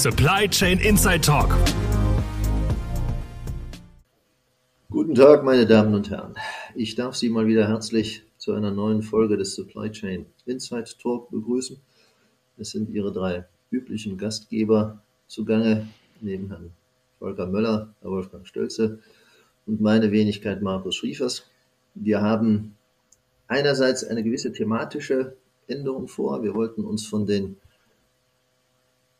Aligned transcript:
Supply 0.00 0.48
Chain 0.48 0.78
Inside 0.78 1.20
Talk. 1.20 1.54
Guten 4.88 5.14
Tag, 5.14 5.44
meine 5.44 5.66
Damen 5.66 5.92
und 5.92 6.08
Herren. 6.08 6.36
Ich 6.74 6.94
darf 6.94 7.16
Sie 7.16 7.28
mal 7.28 7.46
wieder 7.46 7.68
herzlich 7.68 8.22
zu 8.38 8.54
einer 8.54 8.70
neuen 8.70 9.02
Folge 9.02 9.36
des 9.36 9.54
Supply 9.54 9.90
Chain 9.90 10.24
Inside 10.46 10.86
Talk 11.02 11.30
begrüßen. 11.30 11.76
Es 12.56 12.70
sind 12.70 12.88
Ihre 12.88 13.12
drei 13.12 13.44
üblichen 13.70 14.16
Gastgeber 14.16 15.02
zugange, 15.26 15.86
neben 16.22 16.48
Herrn 16.48 16.70
Volker 17.18 17.46
Möller, 17.46 17.94
Herr 18.00 18.10
Wolfgang 18.10 18.46
Stölze 18.46 19.00
und 19.66 19.82
meine 19.82 20.12
Wenigkeit 20.12 20.62
Markus 20.62 20.96
Schriefers. 20.96 21.44
Wir 21.94 22.22
haben 22.22 22.74
einerseits 23.48 24.02
eine 24.02 24.22
gewisse 24.22 24.50
thematische 24.50 25.36
Änderung 25.68 26.08
vor. 26.08 26.42
Wir 26.42 26.54
wollten 26.54 26.86
uns 26.86 27.06
von 27.06 27.26
den 27.26 27.58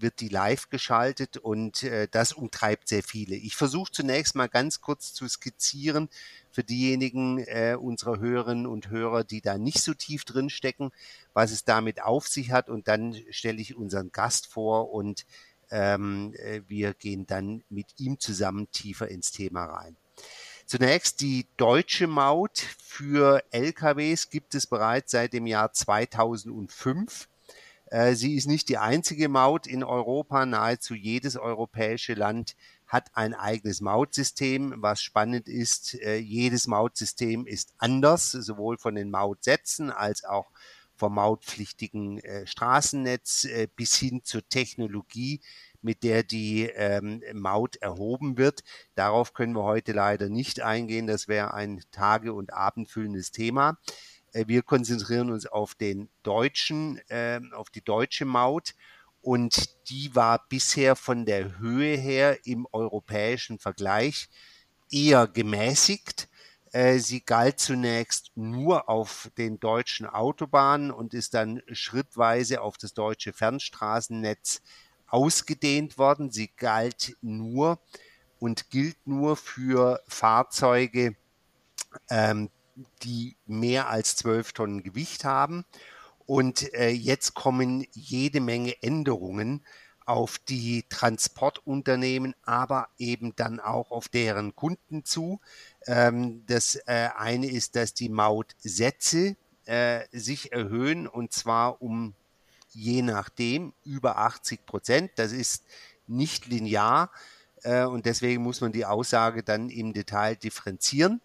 wird 0.00 0.20
die 0.20 0.28
live 0.28 0.68
geschaltet 0.68 1.36
und 1.36 1.82
äh, 1.82 2.08
das 2.10 2.32
umtreibt 2.32 2.88
sehr 2.88 3.02
viele. 3.02 3.36
Ich 3.36 3.56
versuche 3.56 3.92
zunächst 3.92 4.34
mal 4.34 4.48
ganz 4.48 4.80
kurz 4.80 5.12
zu 5.12 5.28
skizzieren 5.28 6.08
für 6.50 6.64
diejenigen 6.64 7.38
äh, 7.38 7.76
unserer 7.80 8.18
Hörerinnen 8.18 8.66
und 8.66 8.90
Hörer, 8.90 9.24
die 9.24 9.40
da 9.40 9.58
nicht 9.58 9.82
so 9.82 9.94
tief 9.94 10.24
drin 10.24 10.50
stecken, 10.50 10.90
was 11.32 11.52
es 11.52 11.64
damit 11.64 12.02
auf 12.02 12.28
sich 12.28 12.50
hat 12.50 12.68
und 12.68 12.88
dann 12.88 13.16
stelle 13.30 13.60
ich 13.60 13.76
unseren 13.76 14.12
Gast 14.12 14.46
vor 14.46 14.92
und 14.92 15.26
ähm, 15.70 16.34
äh, 16.36 16.62
wir 16.66 16.94
gehen 16.94 17.26
dann 17.26 17.62
mit 17.68 17.98
ihm 17.98 18.18
zusammen 18.18 18.70
tiefer 18.70 19.08
ins 19.08 19.30
Thema 19.30 19.64
rein. 19.64 19.96
Zunächst 20.66 21.20
die 21.20 21.46
deutsche 21.56 22.06
Maut 22.06 22.58
für 22.78 23.42
LKWs 23.50 24.30
gibt 24.30 24.54
es 24.54 24.66
bereits 24.66 25.10
seit 25.12 25.32
dem 25.32 25.46
Jahr 25.46 25.72
2005. 25.72 27.28
Äh, 27.90 28.14
sie 28.14 28.36
ist 28.36 28.46
nicht 28.46 28.68
die 28.68 28.78
einzige 28.78 29.28
Maut 29.28 29.66
in 29.66 29.84
Europa. 29.84 30.46
Nahezu 30.46 30.94
jedes 30.94 31.36
europäische 31.36 32.14
Land 32.14 32.56
hat 32.86 33.10
ein 33.14 33.34
eigenes 33.34 33.80
Mautsystem. 33.80 34.74
Was 34.78 35.02
spannend 35.02 35.48
ist, 35.48 35.94
äh, 35.94 36.16
jedes 36.16 36.68
Mautsystem 36.68 37.46
ist 37.46 37.74
anders, 37.78 38.30
sowohl 38.30 38.78
von 38.78 38.94
den 38.94 39.10
Mautsätzen 39.10 39.90
als 39.90 40.24
auch 40.24 40.50
vom 40.94 41.14
mautpflichtigen 41.14 42.18
äh, 42.18 42.46
Straßennetz 42.46 43.48
bis 43.74 43.96
hin 43.96 44.20
zur 44.22 44.46
Technologie, 44.48 45.40
mit 45.80 46.02
der 46.02 46.22
die 46.22 46.64
ähm, 46.74 47.22
Maut 47.32 47.76
erhoben 47.76 48.36
wird. 48.36 48.62
Darauf 48.94 49.32
können 49.32 49.54
wir 49.54 49.64
heute 49.64 49.92
leider 49.92 50.28
nicht 50.28 50.60
eingehen. 50.60 51.06
Das 51.06 51.26
wäre 51.26 51.54
ein 51.54 51.82
tage- 51.90 52.34
und 52.34 52.52
abendfüllendes 52.52 53.32
Thema. 53.32 53.78
Äh, 54.32 54.46
wir 54.46 54.62
konzentrieren 54.62 55.30
uns 55.30 55.46
auf 55.46 55.74
den 55.74 56.08
deutschen, 56.22 56.98
äh, 57.08 57.40
auf 57.52 57.70
die 57.70 57.82
deutsche 57.82 58.24
Maut. 58.24 58.74
Und 59.22 59.90
die 59.90 60.14
war 60.14 60.46
bisher 60.48 60.96
von 60.96 61.26
der 61.26 61.58
Höhe 61.58 61.96
her 61.96 62.38
im 62.46 62.66
europäischen 62.72 63.58
Vergleich 63.58 64.28
eher 64.90 65.26
gemäßigt. 65.26 66.28
Äh, 66.72 66.98
sie 66.98 67.20
galt 67.20 67.58
zunächst 67.58 68.30
nur 68.36 68.88
auf 68.88 69.30
den 69.36 69.58
deutschen 69.58 70.06
Autobahnen 70.06 70.90
und 70.90 71.14
ist 71.14 71.34
dann 71.34 71.62
schrittweise 71.72 72.62
auf 72.62 72.78
das 72.78 72.94
deutsche 72.94 73.32
Fernstraßennetz 73.32 74.62
ausgedehnt 75.06 75.98
worden. 75.98 76.30
Sie 76.30 76.48
galt 76.56 77.16
nur 77.20 77.80
und 78.38 78.70
gilt 78.70 79.06
nur 79.06 79.36
für 79.36 80.00
Fahrzeuge, 80.06 81.16
ähm, 82.08 82.50
die 83.02 83.36
mehr 83.46 83.88
als 83.88 84.16
zwölf 84.16 84.52
Tonnen 84.52 84.82
Gewicht 84.82 85.24
haben. 85.24 85.64
Und 86.26 86.72
äh, 86.74 86.90
jetzt 86.90 87.34
kommen 87.34 87.86
jede 87.92 88.40
Menge 88.40 88.80
Änderungen 88.82 89.64
auf 90.06 90.38
die 90.38 90.84
Transportunternehmen, 90.88 92.34
aber 92.42 92.88
eben 92.98 93.34
dann 93.36 93.60
auch 93.60 93.90
auf 93.90 94.08
deren 94.08 94.56
Kunden 94.56 95.04
zu. 95.04 95.40
Ähm, 95.86 96.44
das 96.46 96.76
äh, 96.86 97.10
eine 97.16 97.48
ist, 97.48 97.76
dass 97.76 97.94
die 97.94 98.08
Mautsätze 98.08 99.36
äh, 99.66 100.00
sich 100.12 100.52
erhöhen 100.52 101.06
und 101.06 101.32
zwar 101.32 101.80
um 101.80 102.14
je 102.70 103.02
nachdem 103.02 103.72
über 103.84 104.18
80 104.18 104.66
Prozent. 104.66 105.12
Das 105.16 105.32
ist 105.32 105.64
nicht 106.06 106.46
linear 106.46 107.10
äh, 107.62 107.84
und 107.84 108.06
deswegen 108.06 108.42
muss 108.42 108.60
man 108.60 108.72
die 108.72 108.86
Aussage 108.86 109.42
dann 109.42 109.68
im 109.70 109.92
Detail 109.92 110.36
differenzieren. 110.36 111.20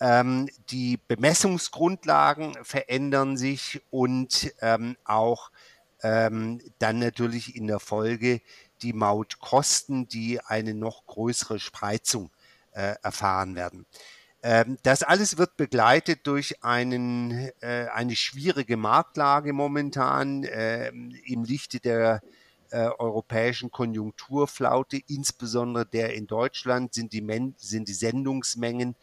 Ähm, 0.00 0.48
die 0.70 0.96
Bemessungsgrundlagen 0.96 2.56
verändern 2.62 3.36
sich 3.36 3.82
und 3.90 4.54
ähm, 4.60 4.96
auch 5.04 5.50
ähm, 6.02 6.60
dann 6.78 6.98
natürlich 7.00 7.56
in 7.56 7.66
der 7.66 7.80
Folge 7.80 8.40
die 8.82 8.92
Mautkosten, 8.92 10.06
die 10.06 10.40
eine 10.40 10.74
noch 10.74 11.06
größere 11.06 11.58
Spreizung 11.58 12.30
äh, 12.72 12.94
erfahren 13.02 13.56
werden. 13.56 13.86
Ähm, 14.42 14.78
das 14.84 15.02
alles 15.02 15.36
wird 15.36 15.56
begleitet 15.56 16.26
durch 16.26 16.62
einen, 16.62 17.50
äh, 17.60 17.86
eine 17.92 18.14
schwierige 18.14 18.76
Marktlage 18.76 19.52
momentan 19.52 20.44
äh, 20.44 20.88
im 20.88 21.42
Lichte 21.42 21.80
der 21.80 22.22
äh, 22.70 22.88
europäischen 22.98 23.70
Konjunkturflaute, 23.70 25.00
insbesondere 25.08 25.86
der 25.86 26.14
in 26.14 26.26
Deutschland 26.26 26.94
sind 26.94 27.12
die, 27.12 27.22
Men 27.22 27.54
sind 27.58 27.88
die 27.88 27.94
Sendungsmengen 27.94 28.94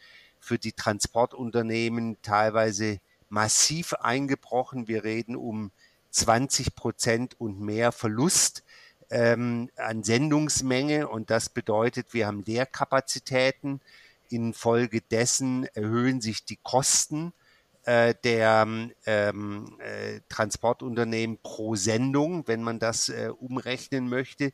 für 0.46 0.58
die 0.58 0.72
Transportunternehmen 0.72 2.18
teilweise 2.22 3.00
massiv 3.28 3.94
eingebrochen. 3.94 4.86
Wir 4.86 5.02
reden 5.02 5.34
um 5.34 5.72
20 6.10 6.76
Prozent 6.76 7.40
und 7.40 7.60
mehr 7.60 7.90
Verlust 7.90 8.62
ähm, 9.10 9.70
an 9.76 10.04
Sendungsmenge 10.04 11.08
und 11.08 11.30
das 11.30 11.48
bedeutet, 11.48 12.14
wir 12.14 12.26
haben 12.26 12.44
Leerkapazitäten. 12.44 13.80
Infolgedessen 14.30 15.66
erhöhen 15.74 16.20
sich 16.20 16.44
die 16.44 16.58
Kosten 16.62 17.32
äh, 17.86 18.14
der 18.24 18.66
ähm, 19.06 19.78
äh, 19.78 20.20
Transportunternehmen 20.28 21.38
pro 21.40 21.76
Sendung, 21.76 22.46
wenn 22.48 22.62
man 22.62 22.80
das 22.80 23.08
äh, 23.08 23.30
umrechnen 23.38 24.08
möchte. 24.08 24.50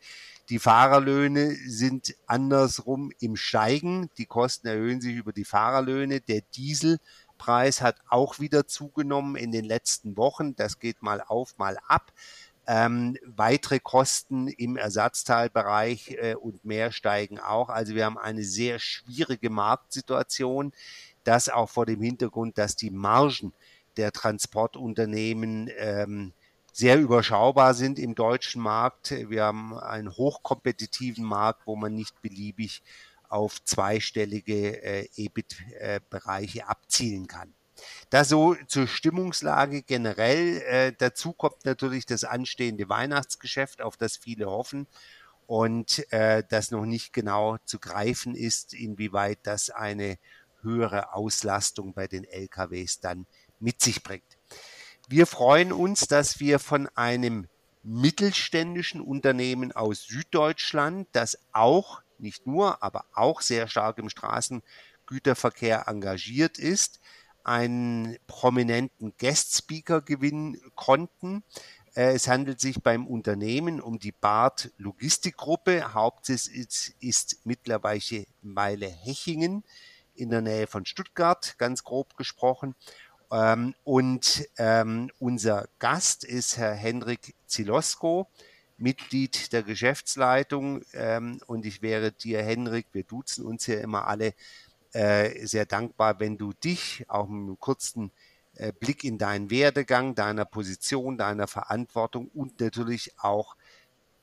Die 0.50 0.58
Fahrerlöhne 0.58 1.56
sind 1.66 2.14
andersrum 2.26 3.10
im 3.20 3.36
Steigen. 3.36 4.10
Die 4.18 4.26
Kosten 4.26 4.66
erhöhen 4.66 5.00
sich 5.00 5.16
über 5.16 5.32
die 5.32 5.46
Fahrerlöhne. 5.46 6.20
Der 6.20 6.42
Dieselpreis 6.54 7.80
hat 7.80 7.96
auch 8.10 8.38
wieder 8.38 8.66
zugenommen 8.66 9.36
in 9.36 9.50
den 9.50 9.64
letzten 9.64 10.18
Wochen. 10.18 10.54
Das 10.54 10.78
geht 10.78 11.02
mal 11.02 11.22
auf, 11.22 11.56
mal 11.56 11.78
ab. 11.88 12.12
Ähm, 12.66 13.16
weitere 13.24 13.80
Kosten 13.80 14.46
im 14.46 14.76
Ersatzteilbereich 14.76 16.16
äh, 16.20 16.34
und 16.34 16.64
mehr 16.64 16.92
steigen 16.92 17.40
auch. 17.40 17.70
Also 17.70 17.94
wir 17.94 18.04
haben 18.04 18.18
eine 18.18 18.44
sehr 18.44 18.78
schwierige 18.78 19.48
Marktsituation. 19.48 20.72
Das 21.24 21.48
auch 21.48 21.70
vor 21.70 21.86
dem 21.86 22.00
Hintergrund, 22.00 22.58
dass 22.58 22.76
die 22.76 22.90
Margen 22.90 23.52
der 23.96 24.12
Transportunternehmen 24.12 25.70
ähm, 25.76 26.32
sehr 26.72 26.98
überschaubar 26.98 27.74
sind 27.74 27.98
im 27.98 28.14
deutschen 28.14 28.62
Markt. 28.62 29.10
Wir 29.10 29.44
haben 29.44 29.78
einen 29.78 30.10
hochkompetitiven 30.10 31.24
Markt, 31.24 31.66
wo 31.66 31.76
man 31.76 31.94
nicht 31.94 32.20
beliebig 32.22 32.82
auf 33.28 33.62
zweistellige 33.64 34.82
äh, 34.82 35.08
EBIT-Bereiche 35.16 36.68
abzielen 36.68 37.26
kann. 37.26 37.52
Das 38.10 38.28
so 38.28 38.54
zur 38.66 38.86
Stimmungslage 38.86 39.82
generell. 39.82 40.62
Äh, 40.62 40.92
dazu 40.96 41.32
kommt 41.32 41.64
natürlich 41.64 42.06
das 42.06 42.24
anstehende 42.24 42.88
Weihnachtsgeschäft, 42.88 43.82
auf 43.82 43.96
das 43.96 44.16
viele 44.16 44.46
hoffen 44.46 44.86
und 45.46 46.10
äh, 46.12 46.44
das 46.48 46.70
noch 46.70 46.86
nicht 46.86 47.12
genau 47.12 47.58
zu 47.64 47.78
greifen 47.78 48.34
ist, 48.34 48.74
inwieweit 48.74 49.40
das 49.42 49.70
eine 49.70 50.18
höhere 50.62 51.14
Auslastung 51.14 51.94
bei 51.94 52.06
den 52.06 52.24
LKWs 52.24 53.00
dann 53.00 53.26
mit 53.60 53.80
sich 53.80 54.02
bringt. 54.02 54.38
Wir 55.08 55.26
freuen 55.26 55.72
uns, 55.72 56.06
dass 56.06 56.40
wir 56.40 56.58
von 56.58 56.88
einem 56.94 57.48
mittelständischen 57.82 59.00
Unternehmen 59.00 59.72
aus 59.72 60.04
Süddeutschland, 60.04 61.08
das 61.12 61.38
auch, 61.52 62.02
nicht 62.18 62.46
nur, 62.46 62.82
aber 62.82 63.04
auch 63.12 63.40
sehr 63.40 63.66
stark 63.66 63.98
im 63.98 64.08
Straßengüterverkehr 64.08 65.88
engagiert 65.88 66.58
ist, 66.58 67.00
einen 67.44 68.16
prominenten 68.28 69.14
Guest 69.18 69.56
Speaker 69.56 70.00
gewinnen 70.00 70.60
konnten. 70.76 71.42
Äh, 71.94 72.14
es 72.14 72.28
handelt 72.28 72.60
sich 72.60 72.80
beim 72.82 73.06
Unternehmen 73.06 73.80
um 73.80 73.98
die 73.98 74.12
Bart 74.12 74.70
Logistikgruppe. 74.78 75.92
Hauptsitz 75.92 76.46
ist, 76.46 76.94
ist 77.00 77.40
mittlerweile 77.44 78.86
Hechingen 78.86 79.64
in 80.14 80.30
der 80.30 80.40
Nähe 80.40 80.66
von 80.66 80.86
Stuttgart, 80.86 81.56
ganz 81.58 81.84
grob 81.84 82.16
gesprochen. 82.16 82.74
Ähm, 83.30 83.74
und 83.84 84.46
ähm, 84.58 85.10
unser 85.18 85.68
Gast 85.78 86.24
ist 86.24 86.58
Herr 86.58 86.74
Henrik 86.74 87.34
Zilosko, 87.46 88.28
Mitglied 88.76 89.52
der 89.52 89.62
Geschäftsleitung. 89.62 90.82
Ähm, 90.92 91.40
und 91.46 91.64
ich 91.64 91.82
wäre 91.82 92.12
dir, 92.12 92.42
Henrik, 92.42 92.86
wir 92.92 93.04
duzen 93.04 93.46
uns 93.46 93.64
hier 93.64 93.80
immer 93.80 94.06
alle, 94.06 94.34
äh, 94.92 95.46
sehr 95.46 95.64
dankbar, 95.64 96.20
wenn 96.20 96.36
du 96.36 96.52
dich 96.52 97.06
auch 97.08 97.26
mit 97.26 97.48
einem 97.48 97.58
kurzen 97.58 98.12
äh, 98.56 98.72
Blick 98.72 99.04
in 99.04 99.16
deinen 99.16 99.48
Werdegang, 99.50 100.14
deiner 100.14 100.44
Position, 100.44 101.16
deiner 101.16 101.46
Verantwortung 101.46 102.28
und 102.34 102.60
natürlich 102.60 103.18
auch 103.18 103.56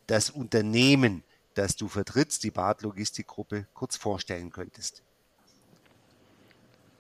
das 0.06 0.30
Unternehmen, 0.30 1.24
das 1.56 1.76
du 1.76 1.88
vertrittst, 1.88 2.44
die 2.44 2.52
Bad 2.52 2.84
Logistikgruppe, 2.84 3.68
kurz 3.74 3.98
vorstellen 3.98 4.52
könntest. 4.52 5.04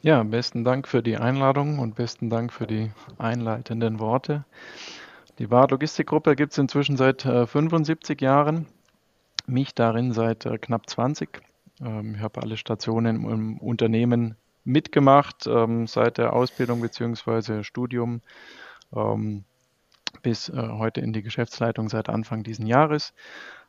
Ja, 0.02 0.24
besten 0.24 0.64
Dank 0.64 0.88
für 0.88 1.04
die 1.04 1.18
Einladung 1.18 1.78
und 1.78 1.96
besten 1.96 2.30
Dank 2.30 2.54
für 2.54 2.66
die 2.66 2.90
einleitenden 3.18 4.00
Worte. 4.00 4.46
Die 5.40 5.48
Bad 5.48 5.72
Logistikgruppe 5.72 6.38
gibt 6.38 6.54
es 6.54 6.58
inzwischen 6.58 6.96
seit 6.96 7.26
äh, 7.26 7.46
75 7.46 8.22
Jahren, 8.22 8.66
mich 9.46 9.76
darin 9.76 10.14
seit 10.14 10.46
äh, 10.46 10.58
knapp 10.58 10.90
20. 10.90 11.42
Ähm, 11.82 12.16
ich 12.16 12.22
habe 12.22 12.42
alle 12.42 12.56
Stationen 12.56 13.30
im 13.30 13.58
Unternehmen 13.58 14.38
mitgemacht, 14.64 15.48
ähm, 15.48 15.86
seit 15.86 16.18
der 16.18 16.32
Ausbildung 16.32 16.80
bzw. 16.80 17.64
Studium 17.64 18.22
ähm, 18.96 19.44
bis 20.22 20.48
äh, 20.48 20.54
heute 20.56 21.02
in 21.02 21.12
die 21.12 21.24
Geschäftsleitung 21.24 21.90
seit 21.90 22.08
Anfang 22.08 22.44
diesen 22.44 22.68
Jahres. 22.68 23.14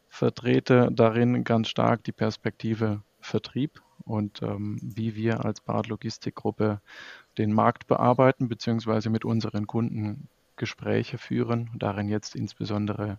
Vertrete 0.09 0.91
darin 0.93 1.43
ganz 1.43 1.67
stark 1.67 2.05
die 2.05 2.12
Perspektive 2.12 3.03
Vertrieb 3.21 3.82
und 4.05 4.43
ähm, 4.43 4.79
wie 4.82 5.14
wir 5.14 5.44
als 5.44 5.61
Bad 5.61 5.88
Logistikgruppe 5.88 6.81
den 7.38 7.52
Markt 7.52 7.87
bearbeiten 7.87 8.49
bzw. 8.49 9.08
mit 9.08 9.25
unseren 9.25 9.67
Kunden 9.67 10.29
Gespräche 10.56 11.19
führen, 11.19 11.70
darin 11.75 12.08
jetzt 12.08 12.37
insbesondere 12.37 13.19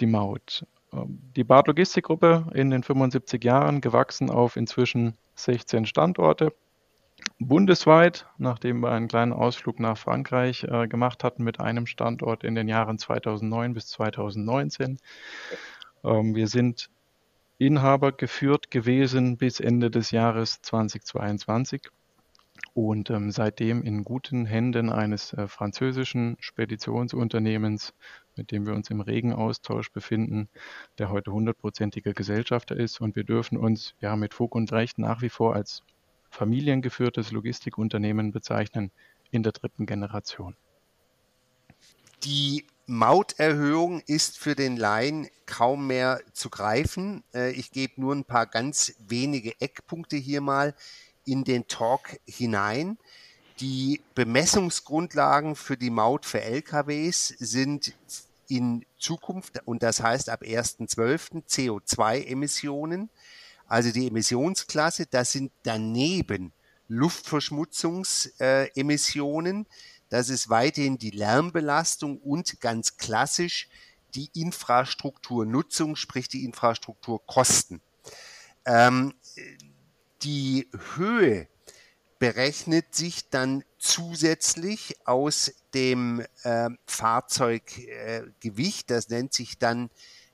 die 0.00 0.06
Maut. 0.06 0.66
Ähm, 0.92 1.18
die 1.36 1.44
Bad 1.44 1.66
Logistikgruppe 1.66 2.46
in 2.54 2.70
den 2.70 2.82
75 2.82 3.42
Jahren 3.42 3.80
gewachsen 3.80 4.30
auf 4.30 4.56
inzwischen 4.56 5.14
16 5.34 5.86
Standorte. 5.86 6.52
Bundesweit, 7.40 8.26
nachdem 8.38 8.80
wir 8.80 8.90
einen 8.90 9.08
kleinen 9.08 9.32
Ausflug 9.32 9.80
nach 9.80 9.98
Frankreich 9.98 10.64
äh, 10.64 10.86
gemacht 10.86 11.24
hatten 11.24 11.42
mit 11.42 11.60
einem 11.60 11.86
Standort 11.86 12.44
in 12.44 12.54
den 12.54 12.68
Jahren 12.68 12.98
2009 12.98 13.74
bis 13.74 13.88
2019. 13.88 14.98
Ähm, 16.04 16.34
wir 16.34 16.46
sind 16.46 16.90
Inhaber 17.58 18.12
geführt 18.12 18.70
gewesen 18.70 19.36
bis 19.36 19.58
Ende 19.58 19.90
des 19.90 20.12
Jahres 20.12 20.62
2022 20.62 21.90
und 22.72 23.10
ähm, 23.10 23.32
seitdem 23.32 23.82
in 23.82 24.04
guten 24.04 24.46
Händen 24.46 24.90
eines 24.90 25.32
äh, 25.32 25.48
französischen 25.48 26.36
Speditionsunternehmens, 26.38 27.94
mit 28.36 28.52
dem 28.52 28.64
wir 28.64 28.74
uns 28.74 28.90
im 28.90 29.00
regen 29.00 29.32
Austausch 29.32 29.90
befinden, 29.90 30.48
der 30.98 31.10
heute 31.10 31.32
hundertprozentiger 31.32 32.12
Gesellschafter 32.12 32.76
ist. 32.76 33.00
Und 33.00 33.16
wir 33.16 33.24
dürfen 33.24 33.58
uns 33.58 33.94
ja 34.00 34.14
mit 34.14 34.34
Fug 34.34 34.54
und 34.54 34.70
Recht 34.72 34.98
nach 34.98 35.22
wie 35.22 35.28
vor 35.28 35.56
als 35.56 35.82
familiengeführtes 36.30 37.32
Logistikunternehmen 37.32 38.30
bezeichnen 38.30 38.92
in 39.32 39.42
der 39.42 39.52
dritten 39.52 39.86
Generation. 39.86 40.54
Die 42.22 42.64
Mauterhöhung 42.90 44.00
ist 44.06 44.38
für 44.38 44.54
den 44.54 44.78
Laien 44.78 45.28
kaum 45.44 45.86
mehr 45.86 46.22
zu 46.32 46.48
greifen. 46.48 47.22
Äh, 47.34 47.52
ich 47.52 47.70
gebe 47.70 48.00
nur 48.00 48.14
ein 48.14 48.24
paar 48.24 48.46
ganz 48.46 48.94
wenige 49.06 49.60
Eckpunkte 49.60 50.16
hier 50.16 50.40
mal 50.40 50.74
in 51.26 51.44
den 51.44 51.68
Talk 51.68 52.18
hinein. 52.26 52.96
Die 53.60 54.00
Bemessungsgrundlagen 54.14 55.54
für 55.54 55.76
die 55.76 55.90
Maut 55.90 56.24
für 56.24 56.40
LKWs 56.40 57.34
sind 57.38 57.92
in 58.48 58.86
Zukunft, 58.98 59.60
und 59.66 59.82
das 59.82 60.02
heißt 60.02 60.30
ab 60.30 60.40
1.12. 60.42 61.44
CO2-Emissionen, 61.46 63.10
also 63.66 63.92
die 63.92 64.06
Emissionsklasse, 64.06 65.04
das 65.04 65.32
sind 65.32 65.52
daneben 65.62 66.54
Luftverschmutzungsemissionen, 66.88 69.66
das 70.08 70.28
ist 70.28 70.48
weiterhin 70.48 70.98
die 70.98 71.10
Lärmbelastung 71.10 72.18
und 72.18 72.60
ganz 72.60 72.96
klassisch 72.96 73.68
die 74.14 74.30
Infrastrukturnutzung, 74.34 75.96
sprich 75.96 76.28
die 76.28 76.44
Infrastrukturkosten. 76.44 77.80
Ähm, 78.64 79.14
die 80.22 80.68
Höhe 80.96 81.48
berechnet 82.18 82.94
sich 82.94 83.28
dann 83.30 83.64
zusätzlich 83.78 84.96
aus 85.04 85.52
dem 85.74 86.24
äh, 86.42 86.70
Fahrzeuggewicht. 86.86 88.90
Äh, 88.90 88.94
das 88.94 89.08
nennt 89.08 89.32
sich 89.32 89.58
dann 89.58 89.90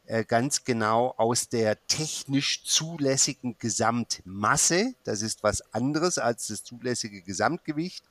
äh, 0.07 0.25
ganz 0.25 0.65
genau 0.65 1.15
aus 1.17 1.49
der 1.49 1.87
technisch 1.87 2.65
zulässigen 2.65 3.59
Gesamtmasse. 3.59 4.95
Das 5.05 5.23
ist 5.23 5.43
was 5.43 5.61
anderes 5.75 6.19
als 6.19 6.47
das 6.47 6.65
zulässige 6.65 7.23
Gesamtgewicht. 7.23 8.05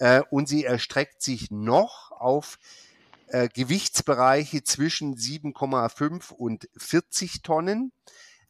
Äh, 0.00 0.22
und 0.30 0.48
sie 0.48 0.64
erstreckt 0.64 1.22
sich 1.22 1.50
noch 1.50 2.10
auf 2.10 2.58
äh, 3.28 3.48
Gewichtsbereiche 3.48 4.64
zwischen 4.64 5.14
7,5 5.14 6.32
und 6.32 6.68
40 6.76 7.42
Tonnen. 7.42 7.92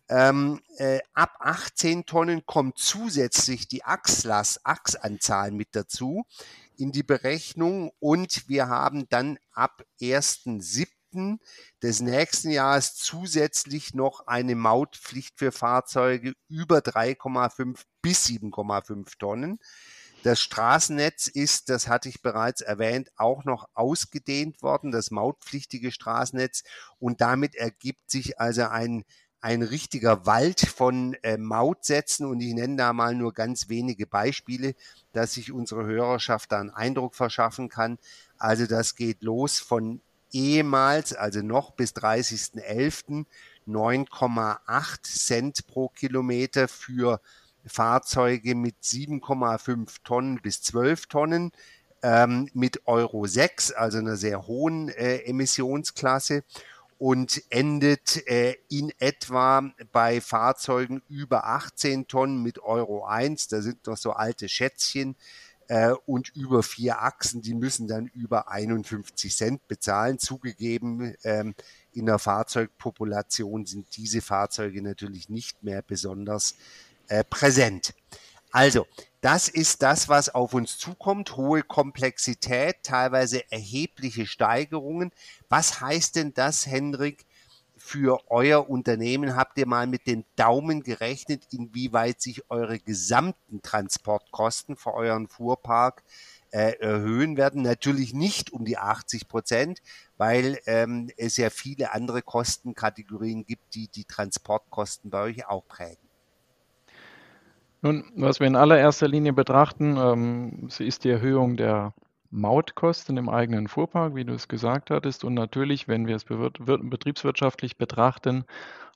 Ähm, 0.08 0.60
äh, 0.76 1.00
ab 1.12 1.34
18 1.40 2.06
Tonnen 2.06 2.46
kommt 2.46 2.78
zusätzlich 2.78 3.68
die 3.68 3.84
Achslast, 3.84 4.60
Achsanzahl 4.64 5.50
mit 5.50 5.68
dazu 5.72 6.24
in 6.76 6.92
die 6.92 7.02
Berechnung 7.02 7.92
und 7.98 8.48
wir 8.48 8.68
haben 8.68 9.08
dann 9.08 9.38
ab 9.52 9.84
1.7. 10.00 11.38
des 11.82 12.00
nächsten 12.00 12.50
Jahres 12.50 12.94
zusätzlich 12.94 13.94
noch 13.94 14.26
eine 14.28 14.54
Mautpflicht 14.54 15.36
für 15.36 15.52
Fahrzeuge 15.52 16.32
über 16.48 16.78
3,5 16.78 17.80
bis 18.02 18.26
7,5 18.26 19.18
Tonnen. 19.18 19.58
Das 20.22 20.40
Straßennetz 20.40 21.28
ist, 21.28 21.70
das 21.70 21.88
hatte 21.88 22.08
ich 22.08 22.20
bereits 22.20 22.60
erwähnt, 22.60 23.10
auch 23.16 23.44
noch 23.44 23.68
ausgedehnt 23.74 24.62
worden, 24.62 24.90
das 24.90 25.10
mautpflichtige 25.10 25.92
Straßennetz. 25.92 26.62
Und 26.98 27.20
damit 27.20 27.54
ergibt 27.54 28.10
sich 28.10 28.38
also 28.38 28.64
ein 28.64 29.04
ein 29.40 29.62
richtiger 29.62 30.26
Wald 30.26 30.60
von 30.60 31.14
äh, 31.22 31.38
Mautsätzen 31.38 32.26
und 32.26 32.40
ich 32.40 32.52
nenne 32.52 32.76
da 32.76 32.92
mal 32.92 33.14
nur 33.14 33.32
ganz 33.32 33.68
wenige 33.68 34.06
Beispiele, 34.06 34.74
dass 35.12 35.34
sich 35.34 35.50
unsere 35.50 35.86
Hörerschaft 35.86 36.52
da 36.52 36.60
einen 36.60 36.70
Eindruck 36.70 37.14
verschaffen 37.14 37.68
kann. 37.68 37.98
Also 38.36 38.66
das 38.66 38.96
geht 38.96 39.22
los 39.22 39.58
von 39.58 40.02
ehemals, 40.30 41.14
also 41.14 41.40
noch 41.40 41.72
bis 41.72 41.92
30.11. 41.94 43.24
9,8 43.66 45.02
Cent 45.02 45.66
pro 45.66 45.88
Kilometer 45.88 46.68
für 46.68 47.20
Fahrzeuge 47.66 48.54
mit 48.54 48.76
7,5 48.82 49.96
Tonnen 50.04 50.40
bis 50.42 50.62
12 50.62 51.06
Tonnen 51.06 51.52
ähm, 52.02 52.48
mit 52.54 52.86
Euro 52.86 53.26
6, 53.26 53.72
also 53.72 53.98
einer 53.98 54.16
sehr 54.16 54.46
hohen 54.46 54.88
äh, 54.88 55.18
Emissionsklasse 55.18 56.44
und 56.98 57.42
endet 57.48 58.26
äh, 58.28 58.56
in 58.68 58.92
etwa 58.98 59.70
bei 59.90 60.20
Fahrzeugen 60.20 61.02
über 61.08 61.46
18 61.46 62.08
Tonnen 62.08 62.42
mit 62.42 62.58
Euro 62.58 63.04
1. 63.06 63.48
Da 63.48 63.62
sind 63.62 63.86
noch 63.86 63.96
so 63.96 64.12
alte 64.12 64.48
Schätzchen 64.48 65.16
äh, 65.68 65.92
und 66.04 66.28
über 66.36 66.62
vier 66.62 67.00
Achsen, 67.00 67.42
die 67.42 67.54
müssen 67.54 67.88
dann 67.88 68.06
über 68.08 68.50
51 68.50 69.34
Cent 69.34 69.66
bezahlen. 69.68 70.18
Zugegeben, 70.18 71.14
ähm, 71.24 71.54
in 71.92 72.06
der 72.06 72.18
Fahrzeugpopulation 72.18 73.66
sind 73.66 73.96
diese 73.96 74.20
Fahrzeuge 74.20 74.82
natürlich 74.82 75.28
nicht 75.28 75.62
mehr 75.62 75.80
besonders 75.80 76.56
äh, 77.10 77.24
präsent. 77.24 77.92
Also, 78.52 78.86
das 79.20 79.48
ist 79.48 79.82
das, 79.82 80.08
was 80.08 80.30
auf 80.30 80.54
uns 80.54 80.78
zukommt. 80.78 81.36
Hohe 81.36 81.62
Komplexität, 81.62 82.76
teilweise 82.82 83.50
erhebliche 83.52 84.26
Steigerungen. 84.26 85.12
Was 85.48 85.80
heißt 85.80 86.16
denn 86.16 86.32
das, 86.34 86.66
Hendrik, 86.66 87.26
für 87.76 88.30
euer 88.30 88.70
Unternehmen? 88.70 89.36
Habt 89.36 89.58
ihr 89.58 89.66
mal 89.66 89.86
mit 89.86 90.06
den 90.06 90.24
Daumen 90.36 90.82
gerechnet, 90.82 91.44
inwieweit 91.50 92.20
sich 92.20 92.48
eure 92.50 92.78
gesamten 92.78 93.60
Transportkosten 93.60 94.76
für 94.76 94.94
euren 94.94 95.28
Fuhrpark 95.28 96.02
äh, 96.50 96.78
erhöhen 96.80 97.36
werden. 97.36 97.62
Natürlich 97.62 98.14
nicht 98.14 98.52
um 98.52 98.64
die 98.64 98.78
80 98.78 99.28
Prozent, 99.28 99.82
weil 100.16 100.60
ähm, 100.66 101.10
es 101.16 101.36
ja 101.36 101.50
viele 101.50 101.92
andere 101.92 102.22
Kostenkategorien 102.22 103.44
gibt, 103.44 103.74
die 103.74 103.88
die 103.88 104.04
Transportkosten 104.04 105.10
bei 105.10 105.22
euch 105.22 105.46
auch 105.46 105.66
prägen. 105.66 106.09
Nun, 107.82 108.04
was 108.14 108.40
wir 108.40 108.46
in 108.46 108.56
allererster 108.56 109.08
Linie 109.08 109.32
betrachten, 109.32 109.96
ähm, 109.96 110.68
ist 110.78 111.04
die 111.04 111.10
Erhöhung 111.10 111.56
der 111.56 111.94
Mautkosten 112.30 113.16
im 113.16 113.28
eigenen 113.28 113.68
Fuhrpark, 113.68 114.14
wie 114.14 114.24
du 114.24 114.34
es 114.34 114.48
gesagt 114.48 114.90
hattest. 114.90 115.24
Und 115.24 115.34
natürlich, 115.34 115.88
wenn 115.88 116.06
wir 116.06 116.16
es 116.16 116.24
betriebswirtschaftlich 116.24 117.78
betrachten, 117.78 118.44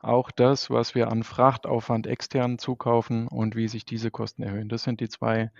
auch 0.00 0.30
das, 0.30 0.68
was 0.68 0.94
wir 0.94 1.10
an 1.10 1.22
Frachtaufwand 1.24 2.06
extern 2.06 2.58
zukaufen 2.58 3.26
und 3.26 3.56
wie 3.56 3.68
sich 3.68 3.86
diese 3.86 4.10
Kosten 4.10 4.42
erhöhen. 4.42 4.68
Das 4.68 4.82
sind 4.82 5.00
die 5.00 5.08
zwei 5.08 5.50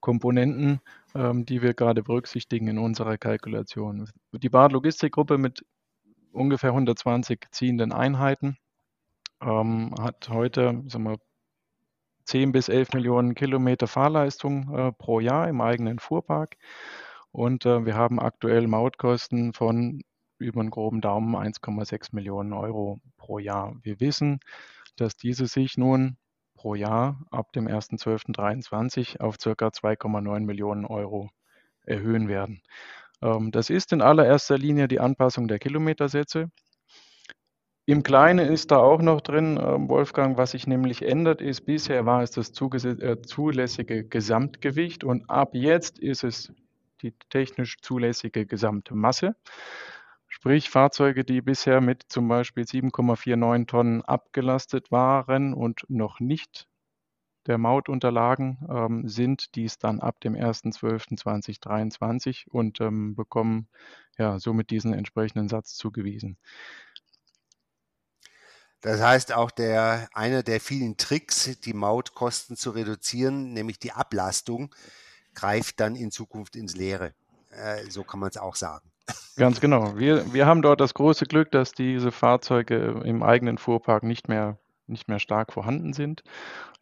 Komponenten, 0.00 0.80
ähm, 1.14 1.46
die 1.46 1.62
wir 1.62 1.72
gerade 1.72 2.02
berücksichtigen 2.02 2.68
in 2.68 2.78
unserer 2.78 3.16
Kalkulation. 3.16 4.08
Die 4.32 4.48
Bad 4.48 4.72
Logistikgruppe 4.72 5.38
mit 5.38 5.64
ungefähr 6.32 6.70
120 6.70 7.46
ziehenden 7.52 7.92
Einheiten 7.92 8.56
ähm, 9.40 9.94
hat 10.00 10.28
heute 10.28 10.82
sagen 10.88 11.04
wir, 11.04 11.18
10 12.26 12.52
bis 12.52 12.68
11 12.68 12.92
Millionen 12.92 13.34
Kilometer 13.34 13.86
Fahrleistung 13.86 14.74
äh, 14.76 14.92
pro 14.92 15.20
Jahr 15.20 15.48
im 15.48 15.60
eigenen 15.60 15.98
Fuhrpark. 15.98 16.56
Und 17.32 17.66
äh, 17.66 17.86
wir 17.86 17.94
haben 17.94 18.20
aktuell 18.20 18.66
Mautkosten 18.66 19.52
von 19.52 20.02
über 20.38 20.60
einen 20.60 20.70
groben 20.70 21.00
Daumen 21.00 21.34
1,6 21.34 22.14
Millionen 22.14 22.52
Euro 22.52 23.00
pro 23.16 23.38
Jahr. 23.38 23.74
Wir 23.82 24.00
wissen, 24.00 24.40
dass 24.96 25.16
diese 25.16 25.46
sich 25.46 25.78
nun 25.78 26.16
pro 26.54 26.74
Jahr 26.74 27.20
ab 27.30 27.52
dem 27.52 27.68
1.12.23 27.68 29.20
auf 29.20 29.38
ca. 29.38 29.68
2,9 29.68 30.40
Millionen 30.40 30.84
Euro 30.84 31.30
erhöhen 31.84 32.28
werden. 32.28 32.60
Ähm, 33.22 33.50
das 33.50 33.70
ist 33.70 33.92
in 33.92 34.02
allererster 34.02 34.58
Linie 34.58 34.88
die 34.88 35.00
Anpassung 35.00 35.48
der 35.48 35.58
Kilometersätze. 35.58 36.50
Im 37.88 38.02
Kleinen 38.02 38.52
ist 38.52 38.72
da 38.72 38.78
auch 38.78 39.00
noch 39.00 39.20
drin, 39.20 39.60
ähm, 39.62 39.88
Wolfgang, 39.88 40.36
was 40.36 40.50
sich 40.50 40.66
nämlich 40.66 41.02
ändert, 41.02 41.40
ist, 41.40 41.60
bisher 41.62 42.04
war 42.04 42.20
es 42.20 42.32
das 42.32 42.50
äh, 42.50 43.22
zulässige 43.22 44.04
Gesamtgewicht 44.04 45.04
und 45.04 45.30
ab 45.30 45.54
jetzt 45.54 46.00
ist 46.00 46.24
es 46.24 46.52
die 47.02 47.12
technisch 47.30 47.80
zulässige 47.80 48.44
Gesamtmasse. 48.44 49.36
Sprich, 50.26 50.68
Fahrzeuge, 50.68 51.24
die 51.24 51.40
bisher 51.40 51.80
mit 51.80 52.02
zum 52.08 52.26
Beispiel 52.26 52.64
7,49 52.64 53.68
Tonnen 53.68 54.02
abgelastet 54.02 54.90
waren 54.90 55.54
und 55.54 55.84
noch 55.88 56.18
nicht 56.18 56.66
der 57.46 57.56
Maut 57.56 57.88
unterlagen, 57.88 58.66
ähm, 58.68 59.06
sind 59.06 59.54
dies 59.54 59.78
dann 59.78 60.00
ab 60.00 60.18
dem 60.18 60.34
1.12.2023 60.34 62.48
und 62.48 62.80
ähm, 62.80 63.14
bekommen 63.14 63.68
ja 64.18 64.40
somit 64.40 64.70
diesen 64.70 64.92
entsprechenden 64.92 65.48
Satz 65.48 65.76
zugewiesen. 65.76 66.36
Das 68.86 69.02
heißt 69.02 69.34
auch 69.34 69.50
der, 69.50 70.08
einer 70.14 70.44
der 70.44 70.60
vielen 70.60 70.96
Tricks, 70.96 71.58
die 71.64 71.72
Mautkosten 71.72 72.54
zu 72.54 72.70
reduzieren, 72.70 73.52
nämlich 73.52 73.80
die 73.80 73.90
Ablastung, 73.90 74.72
greift 75.34 75.80
dann 75.80 75.96
in 75.96 76.12
Zukunft 76.12 76.54
ins 76.54 76.76
Leere. 76.76 77.12
Äh, 77.50 77.90
so 77.90 78.04
kann 78.04 78.20
man 78.20 78.30
es 78.30 78.36
auch 78.36 78.54
sagen. 78.54 78.88
Ganz 79.36 79.60
genau. 79.60 79.98
Wir, 79.98 80.32
wir 80.32 80.46
haben 80.46 80.62
dort 80.62 80.80
das 80.80 80.94
große 80.94 81.24
Glück, 81.24 81.50
dass 81.50 81.72
diese 81.72 82.12
Fahrzeuge 82.12 83.02
im 83.04 83.24
eigenen 83.24 83.58
Fuhrpark 83.58 84.04
nicht 84.04 84.28
mehr, 84.28 84.56
nicht 84.86 85.08
mehr 85.08 85.18
stark 85.18 85.52
vorhanden 85.52 85.92
sind. 85.92 86.22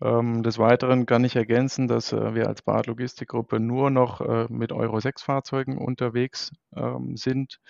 Ähm, 0.03 0.43
des 0.43 0.59
Weiteren 0.59 1.07
kann 1.07 1.25
ich 1.25 1.37
ergänzen, 1.37 1.89
dass 1.89 2.13
äh, 2.13 2.35
wir 2.35 2.49
als 2.49 2.61
Bad 2.61 2.87
Logistikgruppe 2.87 3.61
nur 3.61 3.89
noch 3.89 4.21
äh, 4.21 4.47
mit 4.51 4.73
Euro 4.73 5.01
6 5.01 5.23
Fahrzeugen 5.23 5.79
unterwegs 5.79 6.53
ähm, 6.77 7.17
sind 7.17 7.61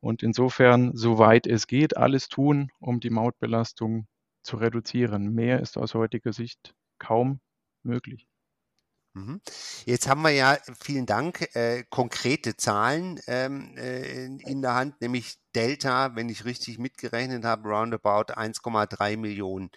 und 0.00 0.22
insofern, 0.22 0.96
soweit 0.96 1.46
es 1.46 1.66
geht, 1.66 1.96
alles 1.96 2.28
tun, 2.28 2.70
um 2.80 3.00
die 3.00 3.10
Mautbelastung 3.10 4.06
zu 4.42 4.56
reduzieren. 4.56 5.34
Mehr 5.34 5.60
ist 5.60 5.76
aus 5.76 5.94
heutiger 5.94 6.32
Sicht 6.32 6.74
kaum 6.98 7.40
möglich. 7.82 8.26
Mhm. 9.14 9.40
Jetzt 9.84 10.08
haben 10.08 10.22
wir 10.22 10.30
ja, 10.30 10.58
vielen 10.78 11.06
Dank, 11.06 11.54
äh, 11.54 11.84
konkrete 11.90 12.56
Zahlen 12.56 13.20
ähm, 13.26 13.74
äh, 13.76 14.26
in 14.26 14.62
der 14.62 14.74
Hand, 14.74 15.00
nämlich 15.00 15.38
Delta, 15.54 16.14
wenn 16.14 16.28
ich 16.28 16.44
richtig 16.44 16.78
mitgerechnet 16.78 17.44
habe, 17.44 17.68
roundabout 17.68 18.32
1,3 18.32 19.16
Millionen 19.16 19.70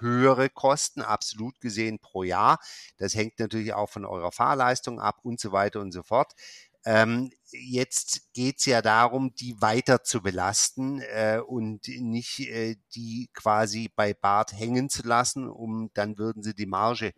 höhere 0.00 0.48
Kosten, 0.48 1.02
absolut 1.02 1.60
gesehen 1.60 1.98
pro 1.98 2.22
Jahr. 2.22 2.60
Das 2.98 3.14
hängt 3.14 3.38
natürlich 3.38 3.74
auch 3.74 3.90
von 3.90 4.04
eurer 4.04 4.32
Fahrleistung 4.32 5.00
ab 5.00 5.18
und 5.22 5.40
so 5.40 5.50
weiter 5.50 5.80
und 5.80 5.92
so 5.92 6.02
fort. 6.02 6.34
Ähm, 6.90 7.30
jetzt 7.50 8.32
geht 8.32 8.60
es 8.60 8.64
ja 8.64 8.80
darum, 8.80 9.34
die 9.34 9.60
weiter 9.60 10.04
zu 10.04 10.22
belasten 10.22 11.02
äh, 11.02 11.38
und 11.46 11.86
nicht 11.86 12.40
äh, 12.48 12.76
die 12.94 13.28
quasi 13.34 13.90
bei 13.94 14.14
Bart 14.14 14.54
hängen 14.54 14.88
zu 14.88 15.06
lassen, 15.06 15.50
um 15.50 15.90
dann 15.92 16.16
würden 16.16 16.42
sie 16.42 16.54
die 16.54 16.64
Marge 16.64 17.12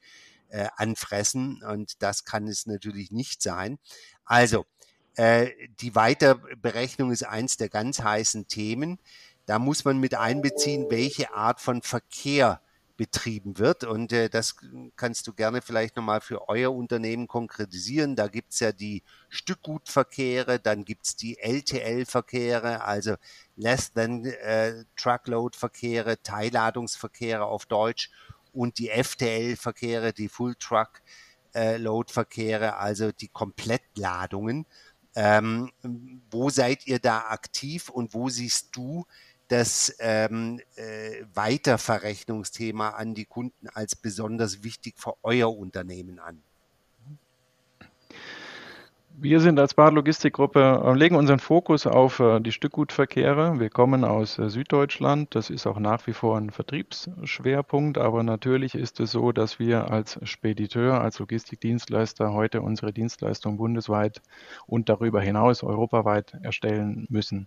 äh, 0.49 0.67
anfressen 0.75 1.63
und 1.63 2.03
das 2.03 2.25
kann 2.25 2.49
es 2.49 2.67
natürlich 2.67 3.13
nicht 3.13 3.43
sein. 3.43 3.79
Also, 4.25 4.67
äh, 5.15 5.51
die 5.81 5.95
Weiterberechnung 5.95 7.13
ist 7.13 7.23
eins 7.23 7.57
der 7.57 7.69
ganz 7.69 8.01
heißen 8.01 8.49
Themen. 8.49 8.99
Da 9.47 9.61
muss 9.61 9.85
man 9.85 9.99
mit 9.99 10.17
einbeziehen, 10.17 10.87
welche 10.91 11.33
Art 11.33 11.61
von 11.61 11.83
Verkehr 11.83 12.61
betrieben 13.01 13.57
wird. 13.57 13.85
Und 13.85 14.13
äh, 14.13 14.29
das 14.29 14.57
kannst 14.95 15.27
du 15.27 15.33
gerne 15.33 15.63
vielleicht 15.63 15.97
nochmal 15.97 16.21
für 16.21 16.51
euer 16.51 16.71
Unternehmen 16.71 17.29
konkretisieren. 17.29 18.15
Da 18.15 18.29
gibt 18.29 18.53
es 18.53 18.61
ja 18.61 18.73
die 18.73 19.03
Stückgutverkehre, 19.31 20.61
dann 20.61 20.85
gibt 20.85 21.07
es 21.07 21.17
die 21.17 21.39
LTL-Verkehre, 21.39 22.85
also 22.85 23.15
Less 23.57 23.95
Than 23.95 24.27
äh, 24.27 24.85
Truckload-Verkehre, 24.97 26.21
Teilladungsverkehre 26.23 27.47
auf 27.47 27.65
Deutsch 27.65 28.11
und 28.53 28.79
die 28.79 28.91
FTL-Verkehre, 28.91 30.13
die 30.13 30.29
Full 30.29 30.57
Truck 30.57 31.01
äh, 31.55 31.79
Load-Verkehre, 31.79 32.77
also 32.77 33.13
die 33.13 33.29
Komplettladungen. 33.29 34.67
Ähm, 35.15 35.73
wo 36.31 36.51
seid 36.51 36.87
ihr 36.87 36.99
da 36.99 37.29
aktiv 37.31 37.89
und 37.89 38.13
wo 38.13 38.29
siehst 38.29 38.77
du 38.77 39.07
das 39.51 39.95
ähm, 39.99 40.61
äh, 40.77 41.25
Weiterverrechnungsthema 41.35 42.91
an 42.91 43.15
die 43.15 43.25
Kunden 43.25 43.69
als 43.69 43.97
besonders 43.97 44.63
wichtig 44.63 44.95
für 44.97 45.15
euer 45.23 45.57
Unternehmen 45.57 46.19
an? 46.19 46.43
Wir 49.23 49.41
sind 49.41 49.59
als 49.61 49.75
Bad 49.75 49.93
Logistikgruppe, 49.93 50.83
äh, 50.83 50.95
legen 50.95 51.15
unseren 51.15 51.41
Fokus 51.41 51.87
auf 51.87 52.21
äh, 52.21 52.41
die 52.41 52.53
Stückgutverkehre. 52.53 53.61
Wir 53.61 53.69
kommen 53.69 54.03
aus 54.03 54.39
äh, 54.39 54.49
Süddeutschland. 54.49 55.35
Das 55.35 55.51
ist 55.51 55.67
auch 55.67 55.79
nach 55.79 56.07
wie 56.07 56.15
vor 56.15 56.39
ein 56.39 56.49
Vertriebsschwerpunkt. 56.51 57.99
Aber 57.99 58.23
natürlich 58.23 58.75
ist 58.75 58.99
es 58.99 59.11
so, 59.11 59.33
dass 59.33 59.59
wir 59.59 59.91
als 59.91 60.19
Spediteur, 60.23 61.03
als 61.03 61.19
Logistikdienstleister 61.19 62.33
heute 62.33 62.63
unsere 62.63 62.95
Dienstleistung 62.95 63.59
bundesweit 63.59 64.23
und 64.67 64.89
darüber 64.89 65.21
hinaus 65.21 65.63
europaweit 65.63 66.33
erstellen 66.43 67.07
müssen. 67.11 67.47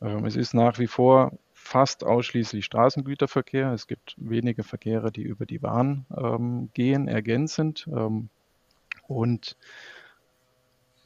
Ähm, 0.00 0.24
es 0.24 0.36
ist 0.36 0.54
nach 0.54 0.78
wie 0.78 0.86
vor 0.86 1.38
fast 1.52 2.04
ausschließlich 2.04 2.64
Straßengüterverkehr. 2.64 3.72
Es 3.72 3.86
gibt 3.86 4.14
wenige 4.18 4.62
Verkehre, 4.62 5.10
die 5.10 5.22
über 5.22 5.46
die 5.46 5.58
Bahn 5.58 6.06
ähm, 6.16 6.70
gehen, 6.74 7.08
ergänzend. 7.08 7.88
Ähm, 7.92 8.28
und 9.08 9.56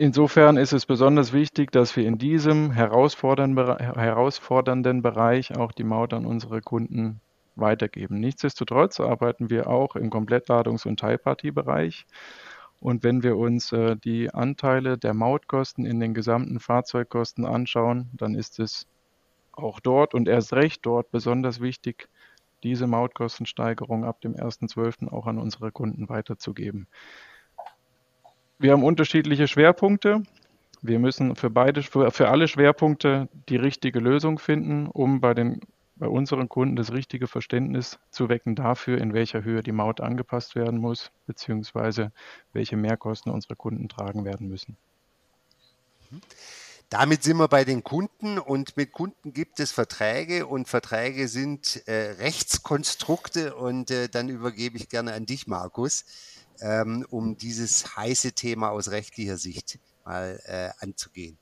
Insofern 0.01 0.57
ist 0.57 0.73
es 0.73 0.87
besonders 0.87 1.35
wichtig, 1.35 1.73
dass 1.73 1.95
wir 1.95 2.07
in 2.07 2.17
diesem 2.17 2.73
herausfordernden 2.73 3.55
Bereich 5.03 5.55
auch 5.55 5.73
die 5.73 5.85
Maut 5.85 6.15
an 6.15 6.25
unsere 6.25 6.63
Kunden 6.63 7.21
weitergeben. 7.55 8.19
Nichtsdestotrotz 8.19 8.99
arbeiten 8.99 9.51
wir 9.51 9.69
auch 9.69 9.97
im 9.97 10.09
Komplettladungs- 10.09 10.89
und 10.89 11.01
Teilpartiebereich. 11.01 12.07
Und 12.81 13.05
wenn 13.05 13.23
wir 13.23 13.37
uns 13.37 13.73
äh, 13.73 13.97
die 13.97 14.33
Anteile 14.33 14.97
der 14.97 15.13
Mautkosten 15.13 15.85
in 15.85 16.01
den 16.01 16.15
gesamten 16.15 16.61
Fahrzeugkosten 16.61 17.45
anschauen, 17.45 18.09
dann 18.15 18.35
ist 18.35 18.59
es 18.59 18.87
auch 19.53 19.81
dort 19.81 20.15
und 20.15 20.29
erst 20.29 20.55
recht 20.55 20.87
dort 20.87 21.11
besonders 21.11 21.61
wichtig, 21.61 22.09
diese 22.63 22.87
Mautkostensteigerung 22.87 24.05
ab 24.05 24.21
dem 24.23 24.35
1.12. 24.35 25.09
auch 25.09 25.27
an 25.27 25.39
unsere 25.39 25.73
Kunden 25.73 26.09
weiterzugeben. 26.09 26.87
Wir 28.59 28.73
haben 28.73 28.85
unterschiedliche 28.85 29.49
Schwerpunkte. 29.49 30.23
Wir 30.83 30.99
müssen 30.99 31.37
für 31.37 31.51
beide, 31.51 31.83
für, 31.83 32.11
für 32.11 32.29
alle 32.29 32.49
Schwerpunkte 32.49 33.29
die 33.49 33.57
richtige 33.57 34.01
Lösung 34.01 34.39
finden, 34.39 34.87
um 34.87 35.21
bei 35.21 35.35
den 35.35 35.61
bei 36.01 36.09
unseren 36.09 36.49
Kunden 36.49 36.77
das 36.77 36.93
richtige 36.93 37.29
Verständnis 37.29 37.99
zu 38.11 38.29
wecken 38.29 38.57
dafür, 38.57 38.99
in 38.99 39.13
welcher 39.13 39.45
Höhe 39.45 39.63
die 39.63 39.71
Maut 39.71 40.01
angepasst 40.01 40.57
werden 40.57 40.81
muss, 40.81 41.13
beziehungsweise 41.27 42.11
welche 42.53 42.77
Mehrkosten 42.77 43.31
unsere 43.31 43.55
Kunden 43.55 43.89
tragen 43.89 44.25
werden 44.25 44.49
müssen. 44.49 44.77
Damit 46.89 47.23
sind 47.23 47.37
wir 47.37 47.47
bei 47.47 47.65
den 47.65 47.85
Kunden 47.85 48.39
und 48.39 48.77
mit 48.77 48.91
Kunden 48.91 49.33
gibt 49.33 49.61
es 49.61 49.71
Verträge 49.71 50.47
und 50.47 50.67
Verträge 50.67 51.29
sind 51.29 51.87
äh, 51.87 52.17
Rechtskonstrukte 52.19 53.55
und 53.55 53.93
äh, 53.93 54.09
dann 54.09 54.29
übergebe 54.29 54.77
ich 54.77 54.89
gerne 54.89 55.13
an 55.13 55.27
dich, 55.27 55.47
Markus. 55.47 56.05
ähm, 56.61 57.07
um 57.11 57.37
dieses 57.37 57.97
heiße 57.97 58.33
Thema 58.33 58.71
aus 58.71 58.91
rechtlicher 58.91 59.37
Sicht 59.37 59.79
mal 60.05 60.41
äh, 60.45 60.71
anzugehen? 60.85 61.39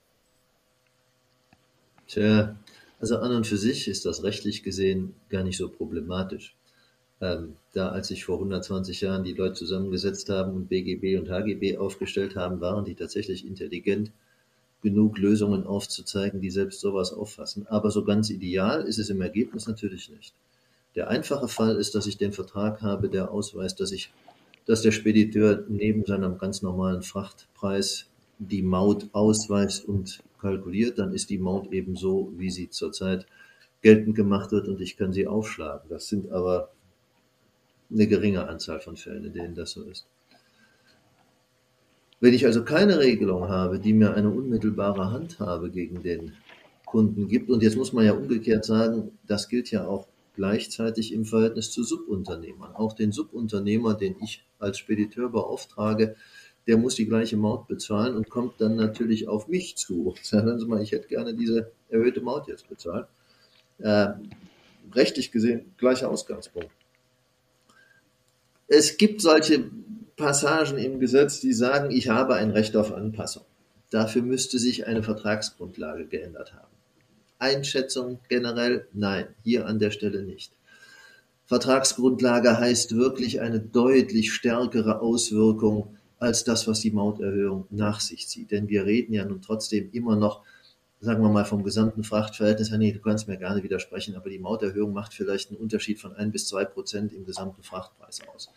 Tja, 2.06 2.56
also 2.98 3.18
an 3.18 3.34
und 3.34 3.46
für 3.46 3.56
sich 3.56 3.88
ist 3.88 4.06
das 4.06 4.22
rechtlich 4.22 4.62
gesehen 4.62 5.14
gar 5.28 5.44
nicht 5.44 5.56
so 5.56 5.68
problematisch. 5.68 6.54
Ähm, 7.20 7.56
da 7.72 7.88
als 7.88 8.08
sich 8.08 8.24
vor 8.24 8.36
120 8.36 9.00
Jahren 9.00 9.24
die 9.24 9.34
Leute 9.34 9.54
zusammengesetzt 9.54 10.28
haben 10.28 10.54
und 10.54 10.68
BGB 10.68 11.18
und 11.18 11.30
HGB 11.30 11.76
aufgestellt 11.78 12.36
haben, 12.36 12.60
waren 12.60 12.84
die 12.84 12.94
tatsächlich 12.94 13.46
intelligent 13.46 14.12
genug, 14.82 15.18
Lösungen 15.18 15.64
aufzuzeigen, 15.66 16.40
die 16.40 16.50
selbst 16.50 16.80
sowas 16.80 17.12
auffassen. 17.12 17.66
Aber 17.66 17.90
so 17.90 18.04
ganz 18.04 18.30
ideal 18.30 18.82
ist 18.82 18.98
es 18.98 19.10
im 19.10 19.20
Ergebnis 19.20 19.66
natürlich 19.66 20.10
nicht. 20.10 20.32
Der 20.94 21.08
einfache 21.08 21.48
Fall 21.48 21.76
ist, 21.76 21.94
dass 21.94 22.06
ich 22.06 22.16
den 22.16 22.32
Vertrag 22.32 22.82
habe, 22.82 23.08
der 23.08 23.30
ausweist, 23.30 23.80
dass 23.80 23.92
ich, 23.92 24.10
dass 24.66 24.82
der 24.82 24.92
Spediteur 24.92 25.64
neben 25.68 26.04
seinem 26.04 26.38
ganz 26.38 26.62
normalen 26.62 27.02
Frachtpreis 27.02 28.06
die 28.38 28.62
Maut 28.62 29.06
ausweist 29.12 29.84
und 29.84 30.20
kalkuliert, 30.38 30.98
dann 30.98 31.12
ist 31.12 31.30
die 31.30 31.38
Maut 31.38 31.72
eben 31.72 31.96
so, 31.96 32.32
wie 32.36 32.50
sie 32.50 32.70
zurzeit 32.70 33.26
geltend 33.82 34.16
gemacht 34.16 34.52
wird 34.52 34.68
und 34.68 34.80
ich 34.80 34.96
kann 34.96 35.12
sie 35.12 35.26
aufschlagen. 35.26 35.88
Das 35.88 36.08
sind 36.08 36.30
aber 36.30 36.70
eine 37.90 38.06
geringe 38.06 38.48
Anzahl 38.48 38.80
von 38.80 38.96
Fällen, 38.96 39.24
in 39.24 39.32
denen 39.32 39.54
das 39.54 39.72
so 39.72 39.82
ist. 39.82 40.06
Wenn 42.20 42.34
ich 42.34 42.44
also 42.46 42.64
keine 42.64 42.98
Regelung 42.98 43.48
habe, 43.48 43.78
die 43.78 43.92
mir 43.92 44.14
eine 44.14 44.30
unmittelbare 44.30 45.12
Handhabe 45.12 45.70
gegen 45.70 46.02
den 46.02 46.32
Kunden 46.84 47.28
gibt, 47.28 47.48
und 47.48 47.62
jetzt 47.62 47.76
muss 47.76 47.92
man 47.92 48.04
ja 48.04 48.12
umgekehrt 48.12 48.64
sagen, 48.64 49.12
das 49.26 49.48
gilt 49.48 49.70
ja 49.70 49.86
auch 49.86 50.08
gleichzeitig 50.34 51.12
im 51.12 51.24
Verhältnis 51.24 51.70
zu 51.70 51.84
Subunternehmern. 51.84 52.74
Auch 52.74 52.92
den 52.92 53.12
Subunternehmer, 53.12 53.94
den 53.94 54.16
ich 54.20 54.44
als 54.58 54.78
Spediteur 54.78 55.30
beauftrage, 55.30 56.16
der 56.68 56.76
muss 56.76 56.94
die 56.94 57.06
gleiche 57.06 57.38
Maut 57.38 57.66
bezahlen 57.66 58.14
und 58.14 58.28
kommt 58.28 58.60
dann 58.60 58.76
natürlich 58.76 59.26
auf 59.26 59.48
mich 59.48 59.76
zu. 59.76 60.14
Sagen 60.22 60.58
Sie 60.58 60.66
mal, 60.66 60.82
ich 60.82 60.92
hätte 60.92 61.08
gerne 61.08 61.34
diese 61.34 61.72
erhöhte 61.88 62.20
Maut 62.20 62.46
jetzt 62.46 62.68
bezahlt. 62.68 63.08
Äh, 63.78 64.10
rechtlich 64.94 65.32
gesehen 65.32 65.72
gleicher 65.78 66.10
Ausgangspunkt. 66.10 66.70
Es 68.68 68.98
gibt 68.98 69.22
solche 69.22 69.70
Passagen 70.16 70.76
im 70.76 71.00
Gesetz, 71.00 71.40
die 71.40 71.54
sagen, 71.54 71.90
ich 71.90 72.10
habe 72.10 72.34
ein 72.34 72.50
Recht 72.50 72.76
auf 72.76 72.92
Anpassung. 72.92 73.44
Dafür 73.90 74.20
müsste 74.20 74.58
sich 74.58 74.86
eine 74.86 75.02
Vertragsgrundlage 75.02 76.04
geändert 76.04 76.52
haben. 76.52 76.68
Einschätzung 77.38 78.18
generell? 78.28 78.86
Nein, 78.92 79.28
hier 79.42 79.66
an 79.66 79.78
der 79.78 79.90
Stelle 79.90 80.22
nicht. 80.22 80.52
Vertragsgrundlage 81.46 82.58
heißt 82.58 82.94
wirklich 82.94 83.40
eine 83.40 83.58
deutlich 83.58 84.34
stärkere 84.34 85.00
Auswirkung 85.00 85.96
als 86.18 86.44
das, 86.44 86.66
was 86.66 86.80
die 86.80 86.90
Mauterhöhung 86.90 87.66
nach 87.70 88.00
sich 88.00 88.28
zieht. 88.28 88.50
Denn 88.50 88.68
wir 88.68 88.84
reden 88.84 89.12
ja 89.12 89.24
nun 89.24 89.40
trotzdem 89.40 89.90
immer 89.92 90.16
noch, 90.16 90.42
sagen 91.00 91.22
wir 91.22 91.30
mal, 91.30 91.44
vom 91.44 91.62
gesamten 91.62 92.04
Frachtverhältnis. 92.04 92.70
Nee, 92.70 92.92
du 92.92 93.00
kannst 93.00 93.28
mir 93.28 93.36
gerne 93.36 93.62
widersprechen, 93.62 94.16
aber 94.16 94.30
die 94.30 94.38
Mauterhöhung 94.38 94.92
macht 94.92 95.14
vielleicht 95.14 95.50
einen 95.50 95.58
Unterschied 95.58 96.00
von 96.00 96.14
ein 96.14 96.32
bis 96.32 96.48
zwei 96.48 96.64
Prozent 96.64 97.12
im 97.12 97.24
gesamten 97.24 97.62
Frachtpreis 97.62 98.20
aus. 98.34 98.50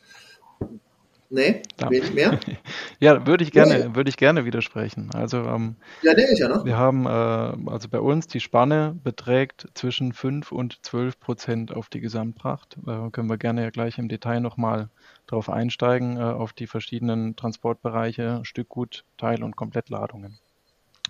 Nee, 1.34 1.62
wenig 1.88 2.14
mehr? 2.14 2.38
ja, 3.00 3.26
würde 3.26 3.46
ich 3.46 3.52
gerne, 3.52 3.88
nee. 3.88 3.96
würde 3.96 4.10
ich 4.10 4.18
gerne 4.18 4.44
widersprechen. 4.44 5.12
Also 5.14 5.38
ähm, 5.38 5.78
ja, 6.02 6.14
nee, 6.14 6.26
ich 6.30 6.40
ja 6.40 6.50
noch. 6.50 6.66
wir 6.66 6.78
haben 6.78 7.06
äh, 7.06 7.72
also 7.72 7.88
bei 7.90 8.02
uns 8.02 8.28
die 8.28 8.42
Spanne 8.42 9.00
beträgt 9.02 9.70
zwischen 9.74 10.12
5 10.12 10.52
und 10.52 10.86
12 10.86 11.22
Prozent 11.22 11.74
auf 11.74 11.88
die 11.88 12.02
Gesamtfracht. 12.02 12.78
Äh, 12.86 13.10
können 13.12 13.30
wir 13.30 13.38
gerne 13.38 13.64
ja 13.64 13.70
gleich 13.70 13.98
im 13.98 14.10
Detail 14.10 14.42
nochmal 14.42 14.90
darauf 15.32 15.50
einsteigen, 15.50 16.18
äh, 16.18 16.22
auf 16.22 16.54
die 16.54 16.68
verschiedenen 16.68 17.36
Transportbereiche, 17.36 18.42
Stückgut, 18.44 19.06
Teil- 19.18 19.44
und 19.44 19.56
Komplettladungen. 19.56 20.38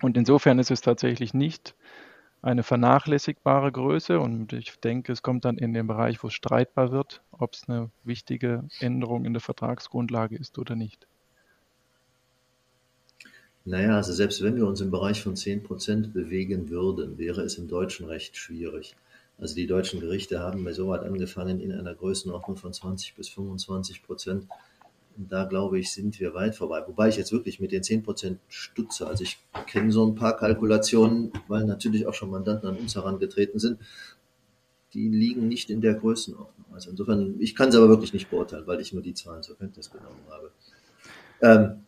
Und 0.00 0.16
insofern 0.16 0.58
ist 0.58 0.70
es 0.70 0.80
tatsächlich 0.80 1.34
nicht 1.34 1.74
eine 2.40 2.62
vernachlässigbare 2.62 3.70
Größe 3.70 4.18
und 4.18 4.52
ich 4.52 4.80
denke, 4.80 5.12
es 5.12 5.22
kommt 5.22 5.44
dann 5.44 5.58
in 5.58 5.72
den 5.74 5.86
Bereich, 5.86 6.22
wo 6.22 6.28
es 6.28 6.34
streitbar 6.34 6.90
wird, 6.90 7.22
ob 7.30 7.54
es 7.54 7.68
eine 7.68 7.90
wichtige 8.02 8.64
Änderung 8.80 9.24
in 9.24 9.32
der 9.32 9.40
Vertragsgrundlage 9.40 10.36
ist 10.36 10.58
oder 10.58 10.74
nicht. 10.74 11.06
Naja, 13.64 13.96
also 13.96 14.12
selbst 14.12 14.42
wenn 14.42 14.56
wir 14.56 14.66
uns 14.66 14.80
im 14.80 14.90
Bereich 14.90 15.22
von 15.22 15.36
10 15.36 15.62
Prozent 15.62 16.12
bewegen 16.12 16.68
würden, 16.68 17.16
wäre 17.16 17.42
es 17.42 17.58
im 17.58 17.68
deutschen 17.68 18.06
Recht 18.06 18.36
schwierig. 18.36 18.96
Also 19.42 19.54
die 19.54 19.66
deutschen 19.66 20.00
Gerichte 20.00 20.40
haben 20.40 20.64
bei 20.64 20.72
so 20.72 20.88
weit 20.88 21.02
angefangen 21.02 21.60
in 21.60 21.72
einer 21.72 21.94
Größenordnung 21.94 22.56
von 22.56 22.72
20 22.72 23.14
bis 23.14 23.28
25 23.28 24.02
Prozent 24.02 24.46
da 25.16 25.44
glaube 25.44 25.78
ich, 25.78 25.92
sind 25.92 26.18
wir 26.20 26.34
weit 26.34 26.54
vorbei. 26.54 26.82
Wobei 26.86 27.08
ich 27.08 27.16
jetzt 27.16 27.32
wirklich 27.32 27.60
mit 27.60 27.72
den 27.72 27.82
10% 27.82 28.38
stutze. 28.48 29.06
Also 29.06 29.24
ich 29.24 29.38
kenne 29.66 29.92
so 29.92 30.06
ein 30.06 30.14
paar 30.14 30.36
Kalkulationen, 30.36 31.32
weil 31.48 31.64
natürlich 31.64 32.06
auch 32.06 32.14
schon 32.14 32.30
Mandanten 32.30 32.68
an 32.68 32.76
uns 32.76 32.94
herangetreten 32.94 33.58
sind. 33.58 33.78
Die 34.94 35.08
liegen 35.08 35.48
nicht 35.48 35.70
in 35.70 35.80
der 35.80 35.94
Größenordnung. 35.94 36.66
Also 36.72 36.90
insofern, 36.90 37.36
ich 37.40 37.54
kann 37.54 37.68
es 37.68 37.76
aber 37.76 37.88
wirklich 37.88 38.12
nicht 38.12 38.30
beurteilen, 38.30 38.66
weil 38.66 38.80
ich 38.80 38.92
nur 38.92 39.02
die 39.02 39.14
Zahlen 39.14 39.42
zur 39.42 39.58
Kenntnis 39.58 39.90
genommen 39.90 40.20
habe. 40.30 40.50
Ähm, 41.40 41.84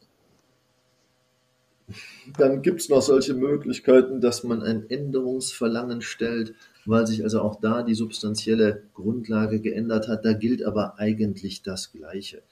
dann 2.38 2.62
gibt 2.62 2.80
es 2.80 2.88
noch 2.88 3.02
solche 3.02 3.34
Möglichkeiten, 3.34 4.20
dass 4.20 4.44
man 4.44 4.62
ein 4.62 4.88
Änderungsverlangen 4.88 6.02
stellt, 6.02 6.54
weil 6.86 7.06
sich 7.06 7.22
also 7.22 7.40
auch 7.40 7.60
da 7.60 7.82
die 7.82 7.94
substanzielle 7.94 8.82
Grundlage 8.94 9.60
geändert 9.60 10.08
hat. 10.08 10.24
Da 10.24 10.32
gilt 10.32 10.64
aber 10.64 10.98
eigentlich 10.98 11.62
das 11.62 11.92
Gleiche. 11.92 12.42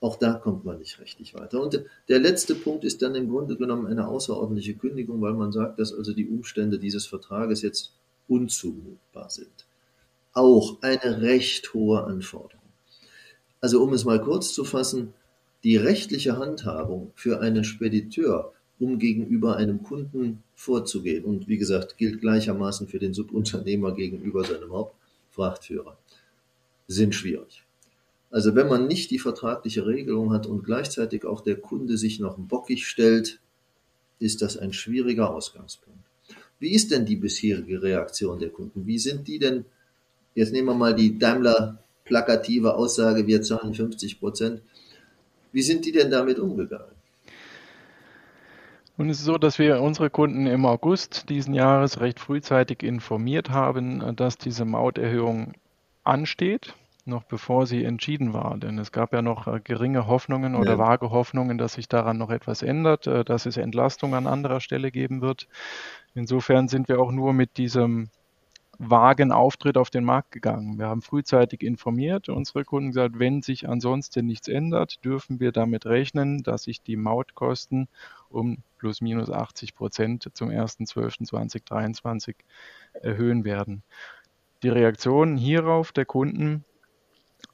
Auch 0.00 0.16
da 0.16 0.34
kommt 0.34 0.64
man 0.64 0.78
nicht 0.78 1.00
richtig 1.00 1.34
weiter. 1.34 1.60
Und 1.60 1.84
der 2.08 2.18
letzte 2.20 2.54
Punkt 2.54 2.84
ist 2.84 3.02
dann 3.02 3.14
im 3.16 3.28
Grunde 3.28 3.56
genommen 3.56 3.86
eine 3.86 4.06
außerordentliche 4.06 4.74
Kündigung, 4.74 5.20
weil 5.20 5.34
man 5.34 5.50
sagt, 5.50 5.80
dass 5.80 5.92
also 5.92 6.14
die 6.14 6.28
Umstände 6.28 6.78
dieses 6.78 7.06
Vertrages 7.06 7.62
jetzt 7.62 7.92
unzumutbar 8.28 9.30
sind. 9.30 9.66
Auch 10.32 10.78
eine 10.82 11.20
recht 11.20 11.74
hohe 11.74 12.04
Anforderung. 12.04 12.62
Also 13.60 13.82
um 13.82 13.92
es 13.92 14.04
mal 14.04 14.20
kurz 14.20 14.52
zu 14.52 14.64
fassen, 14.64 15.14
die 15.64 15.76
rechtliche 15.76 16.38
Handhabung 16.38 17.10
für 17.16 17.40
einen 17.40 17.64
Spediteur, 17.64 18.52
um 18.80 18.98
gegenüber 18.98 19.56
einem 19.56 19.82
Kunden 19.82 20.42
vorzugehen, 20.54 21.24
und 21.24 21.48
wie 21.48 21.58
gesagt, 21.58 21.98
gilt 21.98 22.20
gleichermaßen 22.20 22.88
für 22.88 22.98
den 22.98 23.14
Subunternehmer 23.14 23.94
gegenüber 23.94 24.44
seinem 24.44 24.72
Hauptfrachtführer, 24.72 25.96
sind 26.86 27.14
schwierig. 27.14 27.64
Also 28.30 28.54
wenn 28.54 28.68
man 28.68 28.86
nicht 28.86 29.10
die 29.10 29.18
vertragliche 29.18 29.86
Regelung 29.86 30.32
hat 30.32 30.46
und 30.46 30.64
gleichzeitig 30.64 31.24
auch 31.24 31.40
der 31.40 31.56
Kunde 31.56 31.96
sich 31.96 32.20
noch 32.20 32.36
bockig 32.38 32.86
stellt, 32.86 33.40
ist 34.18 34.42
das 34.42 34.56
ein 34.56 34.72
schwieriger 34.72 35.30
Ausgangspunkt. 35.30 35.98
Wie 36.60 36.72
ist 36.72 36.90
denn 36.90 37.06
die 37.06 37.16
bisherige 37.16 37.82
Reaktion 37.82 38.38
der 38.38 38.50
Kunden? 38.50 38.86
Wie 38.86 38.98
sind 38.98 39.28
die 39.28 39.38
denn, 39.38 39.64
jetzt 40.34 40.52
nehmen 40.52 40.68
wir 40.68 40.74
mal 40.74 40.94
die 40.94 41.18
Daimler 41.18 41.78
plakative 42.08 42.74
Aussage, 42.74 43.26
wir 43.26 43.42
zahlen 43.42 43.74
50 43.74 44.18
Prozent. 44.18 44.62
Wie 45.52 45.62
sind 45.62 45.84
die 45.84 45.92
denn 45.92 46.10
damit 46.10 46.38
umgegangen? 46.38 46.97
Und 48.98 49.08
es 49.08 49.20
ist 49.20 49.24
so, 49.24 49.38
dass 49.38 49.58
wir 49.58 49.80
unsere 49.80 50.10
Kunden 50.10 50.46
im 50.46 50.66
August 50.66 51.30
diesen 51.30 51.54
Jahres 51.54 52.00
recht 52.00 52.20
frühzeitig 52.20 52.82
informiert 52.82 53.48
haben, 53.48 54.14
dass 54.16 54.36
diese 54.36 54.66
Mauterhöhung 54.66 55.54
ansteht 56.04 56.74
noch 57.08 57.24
bevor 57.24 57.66
sie 57.66 57.84
entschieden 57.84 58.32
war. 58.32 58.56
Denn 58.58 58.78
es 58.78 58.92
gab 58.92 59.12
ja 59.12 59.22
noch 59.22 59.48
äh, 59.48 59.60
geringe 59.60 60.06
Hoffnungen 60.06 60.54
oder 60.54 60.72
ja. 60.72 60.78
vage 60.78 61.10
Hoffnungen, 61.10 61.58
dass 61.58 61.72
sich 61.72 61.88
daran 61.88 62.18
noch 62.18 62.30
etwas 62.30 62.62
ändert, 62.62 63.06
äh, 63.06 63.24
dass 63.24 63.46
es 63.46 63.56
Entlastung 63.56 64.14
an 64.14 64.26
anderer 64.26 64.60
Stelle 64.60 64.92
geben 64.92 65.20
wird. 65.20 65.48
Insofern 66.14 66.68
sind 66.68 66.88
wir 66.88 67.00
auch 67.00 67.10
nur 67.10 67.32
mit 67.32 67.56
diesem 67.56 68.10
vagen 68.78 69.32
Auftritt 69.32 69.76
auf 69.76 69.90
den 69.90 70.04
Markt 70.04 70.30
gegangen. 70.30 70.78
Wir 70.78 70.86
haben 70.86 71.02
frühzeitig 71.02 71.62
informiert, 71.62 72.28
unsere 72.28 72.64
Kunden 72.64 72.90
gesagt, 72.90 73.18
wenn 73.18 73.42
sich 73.42 73.68
ansonsten 73.68 74.26
nichts 74.26 74.46
ändert, 74.46 75.04
dürfen 75.04 75.40
wir 75.40 75.50
damit 75.50 75.84
rechnen, 75.84 76.44
dass 76.44 76.62
sich 76.62 76.82
die 76.82 76.96
Mautkosten 76.96 77.88
um 78.28 78.58
plus 78.78 79.00
minus 79.00 79.30
80 79.30 79.74
Prozent 79.74 80.30
zum 80.32 80.50
1.12.2023 80.50 82.36
erhöhen 82.92 83.44
werden. 83.44 83.82
Die 84.62 84.68
Reaktion 84.68 85.36
hierauf 85.36 85.90
der 85.92 86.04
Kunden 86.04 86.64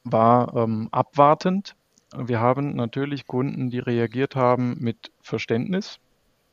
war 0.04 0.54
ähm, 0.54 0.88
abwartend. 0.92 1.74
Wir 2.16 2.40
haben 2.40 2.76
natürlich 2.76 3.26
Kunden, 3.26 3.70
die 3.70 3.78
reagiert 3.78 4.36
haben 4.36 4.76
mit 4.78 5.10
Verständnis, 5.22 6.00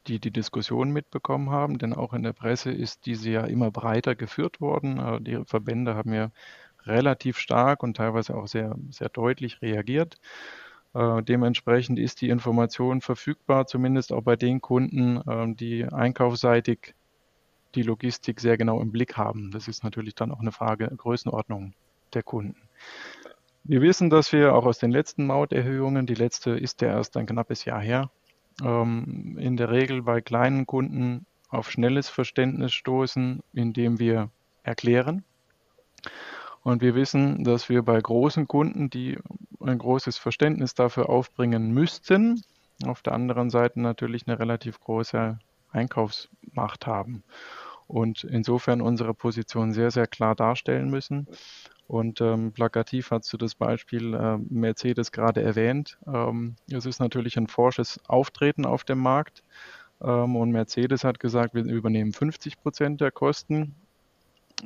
die 0.08 0.20
die 0.20 0.32
Diskussion 0.32 0.92
mitbekommen 0.92 1.50
haben, 1.50 1.78
denn 1.78 1.94
auch 1.94 2.14
in 2.14 2.24
der 2.24 2.34
Presse 2.34 2.72
ist 2.72 3.06
diese 3.06 3.30
ja 3.30 3.46
immer 3.46 3.72
breiter 3.72 4.16
geführt 4.16 4.62
worden. 4.62 5.00
Äh, 5.00 5.22
die 5.22 5.44
Verbände 5.46 5.96
haben 5.96 6.14
ja 6.14 6.32
relativ 6.86 7.38
stark 7.38 7.84
und 7.84 7.98
teilweise 7.98 8.36
auch 8.36 8.48
sehr, 8.48 8.76
sehr 8.90 9.10
deutlich 9.10 9.62
reagiert. 9.62 10.18
Äh, 10.94 11.22
dementsprechend 11.24 12.00
ist 12.00 12.22
die 12.22 12.30
Information 12.30 13.02
verfügbar, 13.02 13.68
zumindest 13.68 14.12
auch 14.12 14.24
bei 14.24 14.36
den 14.36 14.62
Kunden, 14.62 15.18
äh, 15.18 15.56
die 15.56 15.86
einkaufsseitig 15.86 16.96
die 17.76 17.84
Logistik 17.84 18.42
sehr 18.42 18.58
genau 18.58 18.82
im 18.82 18.92
Blick 18.92 19.18
haben. 19.18 19.52
Das 19.52 19.68
ist 19.68 19.84
natürlich 19.84 20.16
dann 20.16 20.32
auch 20.32 20.42
eine 20.42 20.52
Frage 20.52 20.92
Größenordnung 20.96 21.74
der 22.14 22.24
Kunden. 22.24 22.58
Wir 23.64 23.82
wissen, 23.82 24.10
dass 24.10 24.34
wir 24.34 24.56
auch 24.56 24.66
aus 24.66 24.80
den 24.80 24.92
letzten 24.92 25.28
Mauterhöhungen, 25.28 26.08
die 26.08 26.16
letzte 26.16 26.52
ist 26.52 26.82
ja 26.82 26.90
erst 26.90 27.16
ein 27.16 27.28
knappes 27.28 27.64
Jahr 27.64 27.80
her, 27.80 28.10
ähm, 28.64 29.38
in 29.40 29.58
der 29.58 29.72
Regel 29.72 30.02
bei 30.02 30.22
kleinen 30.22 30.66
Kunden 30.66 31.26
auf 31.50 31.70
schnelles 31.70 32.10
Verständnis 32.10 32.74
stoßen, 32.74 33.42
indem 33.54 34.00
wir 34.00 34.30
erklären. 34.64 35.24
Und 36.64 36.82
wir 36.82 36.96
wissen, 36.96 37.44
dass 37.44 37.70
wir 37.70 37.82
bei 37.82 38.00
großen 38.00 38.48
Kunden, 38.48 38.90
die 38.90 39.18
ein 39.60 39.78
großes 39.78 40.18
Verständnis 40.18 40.76
dafür 40.76 41.10
aufbringen 41.10 41.72
müssten, 41.72 42.44
auf 42.86 43.02
der 43.02 43.14
anderen 43.14 43.50
Seite 43.50 43.80
natürlich 43.80 44.28
eine 44.28 44.40
relativ 44.40 44.80
große 44.80 45.40
Einkaufsmacht 45.72 46.88
haben 46.88 47.24
und 47.88 48.24
insofern 48.24 48.82
unsere 48.82 49.14
Position 49.14 49.74
sehr, 49.74 49.92
sehr 49.92 50.08
klar 50.08 50.36
darstellen 50.36 50.90
müssen. 50.90 51.28
Und 51.92 52.22
ähm, 52.22 52.54
plakativ 52.54 53.12
hast 53.12 53.34
du 53.34 53.38
das 53.38 53.54
Beispiel 53.54 54.14
äh, 54.14 54.38
Mercedes 54.50 55.12
gerade 55.12 55.42
erwähnt. 55.42 55.98
Ähm, 56.08 56.56
es 56.72 56.86
ist 56.86 57.02
natürlich 57.02 57.36
ein 57.36 57.48
forsches 57.48 58.00
Auftreten 58.08 58.66
auf 58.66 58.86
dem 58.86 59.00
Markt. 59.00 59.44
Ähm, 60.02 60.38
und 60.38 60.52
Mercedes 60.52 61.04
hat 61.04 61.20
gesagt, 61.20 61.54
wir 61.54 61.66
übernehmen 61.66 62.14
50 62.14 62.62
Prozent 62.62 63.02
der 63.02 63.12
Kosten. 63.12 63.76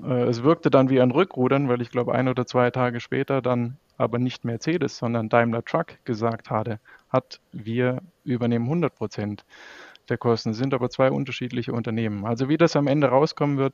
Äh, 0.04 0.26
es 0.26 0.44
wirkte 0.44 0.70
dann 0.70 0.92
wie 0.92 1.02
ein 1.02 1.10
Rückrudern, 1.10 1.68
weil 1.68 1.82
ich 1.82 1.90
glaube, 1.90 2.14
ein 2.14 2.28
oder 2.28 2.46
zwei 2.46 2.70
Tage 2.70 3.00
später 3.00 3.42
dann 3.42 3.78
aber 3.98 4.20
nicht 4.20 4.46
Mercedes, 4.46 4.96
sondern 4.96 5.28
Daimler 5.28 5.66
Truck 5.66 6.06
gesagt 6.06 6.52
hatte, 6.52 6.80
hat, 7.10 7.40
wir 7.52 8.04
übernehmen 8.24 8.66
100 8.66 8.94
Prozent 8.94 9.46
der 10.10 10.20
Kosten. 10.20 10.52
Es 10.52 10.58
sind 10.58 10.76
aber 10.76 10.92
zwei 10.92 11.10
unterschiedliche 11.10 11.74
Unternehmen. 11.74 12.24
Also 12.24 12.50
wie 12.50 12.58
das 12.58 12.76
am 12.76 12.86
Ende 12.86 13.08
rauskommen 13.08 13.58
wird, 13.58 13.74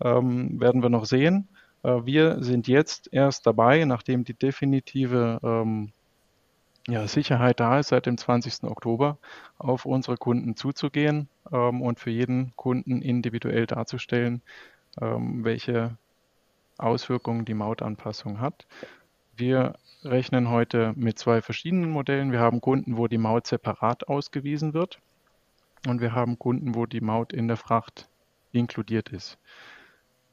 ähm, 0.00 0.60
werden 0.60 0.80
wir 0.80 0.90
noch 0.90 1.06
sehen. 1.06 1.48
Äh, 1.84 2.04
wir 2.04 2.42
sind 2.42 2.66
jetzt 2.66 3.12
erst 3.12 3.46
dabei, 3.46 3.84
nachdem 3.84 4.24
die 4.24 4.34
definitive 4.34 5.38
ähm, 5.44 5.92
ja, 6.88 7.06
Sicherheit 7.06 7.60
da 7.60 7.78
ist, 7.78 7.88
seit 7.88 8.06
dem 8.06 8.18
20. 8.18 8.64
Oktober 8.64 9.18
auf 9.58 9.86
unsere 9.86 10.16
Kunden 10.16 10.56
zuzugehen 10.56 11.28
ähm, 11.52 11.80
und 11.80 12.00
für 12.00 12.10
jeden 12.10 12.54
Kunden 12.56 13.00
individuell 13.00 13.66
darzustellen, 13.66 14.42
ähm, 15.00 15.44
welche 15.44 15.96
Auswirkungen 16.76 17.44
die 17.44 17.54
Mautanpassung 17.54 18.40
hat. 18.40 18.66
Wir 19.36 19.74
rechnen 20.02 20.50
heute 20.50 20.92
mit 20.96 21.18
zwei 21.18 21.40
verschiedenen 21.40 21.90
Modellen. 21.90 22.32
Wir 22.32 22.40
haben 22.40 22.60
Kunden, 22.60 22.96
wo 22.96 23.08
die 23.08 23.18
Maut 23.18 23.46
separat 23.46 24.08
ausgewiesen 24.08 24.74
wird 24.74 25.00
und 25.86 26.00
wir 26.00 26.12
haben 26.12 26.38
Kunden, 26.38 26.74
wo 26.74 26.86
die 26.86 27.00
Maut 27.00 27.32
in 27.32 27.48
der 27.48 27.56
Fracht 27.56 28.08
inkludiert 28.52 29.08
ist. 29.08 29.38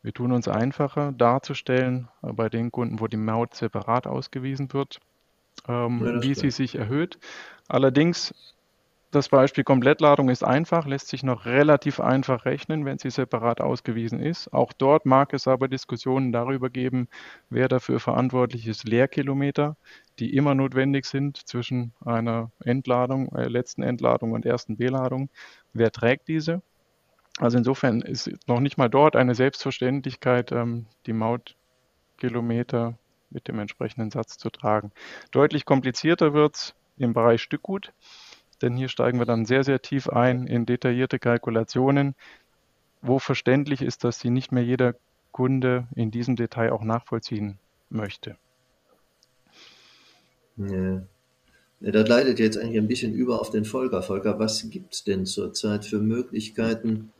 Wir 0.03 0.13
tun 0.13 0.31
uns 0.31 0.47
einfacher 0.47 1.11
darzustellen 1.11 2.07
äh, 2.23 2.33
bei 2.33 2.49
den 2.49 2.71
Kunden, 2.71 2.99
wo 2.99 3.07
die 3.07 3.17
Maut 3.17 3.53
separat 3.55 4.07
ausgewiesen 4.07 4.73
wird, 4.73 4.99
ähm, 5.67 6.01
ja, 6.03 6.23
wie 6.23 6.33
sie 6.35 6.51
sich 6.51 6.75
erhöht. 6.75 7.19
Allerdings, 7.67 8.33
das 9.11 9.29
Beispiel 9.29 9.63
Komplettladung 9.63 10.29
ist 10.29 10.43
einfach, 10.43 10.87
lässt 10.87 11.09
sich 11.09 11.21
noch 11.21 11.45
relativ 11.45 11.99
einfach 11.99 12.45
rechnen, 12.45 12.85
wenn 12.85 12.97
sie 12.97 13.09
separat 13.09 13.61
ausgewiesen 13.61 14.19
ist. 14.21 14.53
Auch 14.53 14.73
dort 14.73 15.05
mag 15.05 15.33
es 15.33 15.47
aber 15.47 15.67
Diskussionen 15.67 16.31
darüber 16.31 16.69
geben, 16.69 17.07
wer 17.49 17.67
dafür 17.67 17.99
verantwortlich 17.99 18.67
ist, 18.67 18.87
Leerkilometer, 18.87 19.75
die 20.17 20.33
immer 20.35 20.55
notwendig 20.55 21.05
sind 21.05 21.37
zwischen 21.47 21.93
einer 22.03 22.51
Entladung, 22.63 23.35
äh, 23.35 23.47
letzten 23.47 23.83
Entladung 23.83 24.31
und 24.31 24.45
ersten 24.45 24.77
Beladung. 24.77 25.29
Wer 25.73 25.91
trägt 25.91 26.27
diese? 26.27 26.61
Also 27.37 27.57
insofern 27.57 28.01
ist 28.01 28.29
noch 28.47 28.59
nicht 28.59 28.77
mal 28.77 28.89
dort 28.89 29.15
eine 29.15 29.35
Selbstverständlichkeit, 29.35 30.51
ähm, 30.51 30.85
die 31.05 31.13
Mautkilometer 31.13 32.97
mit 33.29 33.47
dem 33.47 33.59
entsprechenden 33.59 34.11
Satz 34.11 34.37
zu 34.37 34.49
tragen. 34.49 34.91
Deutlich 35.31 35.65
komplizierter 35.65 36.33
wird 36.33 36.55
es 36.55 36.75
im 36.97 37.13
Bereich 37.13 37.41
Stückgut, 37.41 37.93
denn 38.61 38.75
hier 38.75 38.89
steigen 38.89 39.19
wir 39.19 39.25
dann 39.25 39.45
sehr, 39.45 39.63
sehr 39.63 39.81
tief 39.81 40.09
ein 40.09 40.45
in 40.45 40.65
detaillierte 40.65 41.19
Kalkulationen, 41.19 42.15
wo 43.01 43.17
verständlich 43.17 43.81
ist, 43.81 44.03
dass 44.03 44.19
sie 44.19 44.29
nicht 44.29 44.51
mehr 44.51 44.63
jeder 44.63 44.95
Kunde 45.31 45.87
in 45.95 46.11
diesem 46.11 46.35
Detail 46.35 46.71
auch 46.71 46.83
nachvollziehen 46.83 47.57
möchte. 47.89 48.35
Ja. 50.57 51.01
Das 51.79 52.07
leitet 52.07 52.37
jetzt 52.37 52.57
eigentlich 52.57 52.77
ein 52.77 52.87
bisschen 52.87 53.13
über 53.13 53.41
auf 53.41 53.49
den 53.49 53.65
Volker. 53.65 54.03
Volker, 54.03 54.37
was 54.37 54.69
gibt 54.69 54.93
es 54.93 55.03
denn 55.03 55.25
zurzeit 55.25 55.83
für 55.83 55.99
Möglichkeiten, 55.99 57.11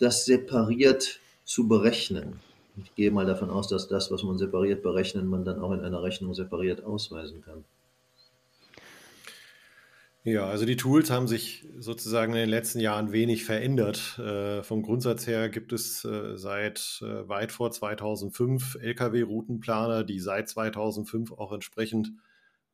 das 0.00 0.24
separiert 0.24 1.20
zu 1.44 1.68
berechnen. 1.68 2.40
Ich 2.82 2.94
gehe 2.94 3.10
mal 3.10 3.26
davon 3.26 3.50
aus, 3.50 3.68
dass 3.68 3.88
das, 3.88 4.10
was 4.10 4.22
man 4.22 4.38
separiert 4.38 4.82
berechnet, 4.82 5.24
man 5.24 5.44
dann 5.44 5.60
auch 5.60 5.72
in 5.72 5.80
einer 5.80 6.02
Rechnung 6.02 6.34
separiert 6.34 6.82
ausweisen 6.82 7.42
kann. 7.42 7.64
Ja, 10.22 10.46
also 10.46 10.66
die 10.66 10.76
Tools 10.76 11.10
haben 11.10 11.26
sich 11.26 11.66
sozusagen 11.78 12.32
in 12.32 12.40
den 12.40 12.50
letzten 12.50 12.78
Jahren 12.78 13.10
wenig 13.10 13.44
verändert. 13.44 14.18
Äh, 14.18 14.62
vom 14.62 14.82
Grundsatz 14.82 15.26
her 15.26 15.48
gibt 15.48 15.72
es 15.72 16.04
äh, 16.04 16.36
seit 16.36 17.00
äh, 17.02 17.26
weit 17.26 17.52
vor 17.52 17.70
2005 17.70 18.76
Lkw-Routenplaner, 18.82 20.04
die 20.04 20.20
seit 20.20 20.48
2005 20.50 21.32
auch 21.32 21.52
entsprechend 21.52 22.12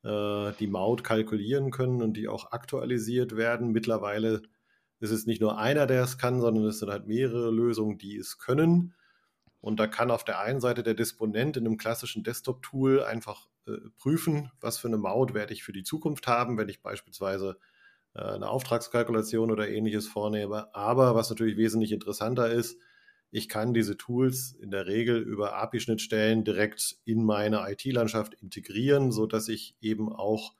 äh, 0.03 0.51
die 0.59 0.67
Maut 0.67 1.05
kalkulieren 1.05 1.71
können 1.71 2.01
und 2.01 2.17
die 2.17 2.27
auch 2.27 2.51
aktualisiert 2.51 3.37
werden. 3.37 3.71
Mittlerweile 3.71 4.41
es 4.99 5.11
ist 5.11 5.27
nicht 5.27 5.41
nur 5.41 5.57
einer, 5.57 5.85
der 5.85 6.03
es 6.03 6.17
kann, 6.17 6.41
sondern 6.41 6.65
es 6.65 6.79
sind 6.79 6.89
halt 6.89 7.07
mehrere 7.07 7.51
Lösungen, 7.51 7.97
die 7.97 8.17
es 8.17 8.37
können. 8.39 8.93
Und 9.61 9.79
da 9.79 9.87
kann 9.87 10.11
auf 10.11 10.23
der 10.23 10.39
einen 10.39 10.61
Seite 10.61 10.83
der 10.83 10.93
Disponent 10.93 11.57
in 11.57 11.65
einem 11.65 11.77
klassischen 11.77 12.23
Desktop-Tool 12.23 13.03
einfach 13.03 13.47
äh, 13.67 13.77
prüfen, 13.97 14.51
was 14.61 14.77
für 14.77 14.87
eine 14.87 14.97
Maut 14.97 15.33
werde 15.33 15.53
ich 15.53 15.63
für 15.63 15.73
die 15.73 15.83
Zukunft 15.83 16.27
haben, 16.27 16.57
wenn 16.57 16.69
ich 16.69 16.81
beispielsweise 16.81 17.57
äh, 18.13 18.21
eine 18.21 18.49
Auftragskalkulation 18.49 19.51
oder 19.51 19.69
ähnliches 19.69 20.07
vornehme. 20.07 20.73
Aber 20.73 21.15
was 21.15 21.29
natürlich 21.29 21.57
wesentlich 21.57 21.91
interessanter 21.91 22.49
ist, 22.49 22.77
ich 23.29 23.49
kann 23.49 23.73
diese 23.73 23.97
Tools 23.97 24.53
in 24.53 24.71
der 24.71 24.87
Regel 24.87 25.21
über 25.21 25.55
API-Schnittstellen 25.55 26.43
direkt 26.43 26.97
in 27.03 27.25
meine 27.25 27.69
IT-Landschaft 27.69 28.35
integrieren, 28.35 29.11
sodass 29.11 29.49
ich 29.49 29.75
eben 29.81 30.11
auch 30.11 30.53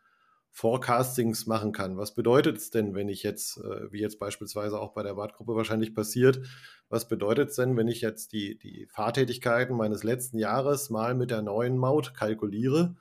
Forecastings 0.58 1.46
machen 1.46 1.72
kann. 1.72 1.98
Was 1.98 2.16
bedeutet 2.16 2.58
es 2.58 2.72
denn, 2.72 2.96
wenn 2.96 3.10
ich 3.10 3.22
jetzt, 3.22 3.58
äh, 3.58 3.92
wie 3.92 4.00
jetzt 4.00 4.18
beispielsweise 4.18 4.80
auch 4.80 4.92
bei 4.92 5.04
der 5.04 5.16
Wartgruppe 5.16 5.56
wahrscheinlich 5.56 5.94
passiert, 5.94 6.42
was 6.90 7.08
bedeutet 7.08 7.50
es 7.50 7.58
denn, 7.58 7.78
wenn 7.78 7.88
ich 7.88 8.02
jetzt 8.02 8.34
die, 8.34 8.58
die 8.58 8.88
Fahrtätigkeiten 8.88 9.78
meines 9.78 10.04
letzten 10.04 10.40
Jahres 10.40 10.90
mal 10.90 11.14
mit 11.14 11.30
der 11.30 11.44
neuen 11.44 11.78
Maut 11.78 12.16
kalkuliere? 12.16 12.96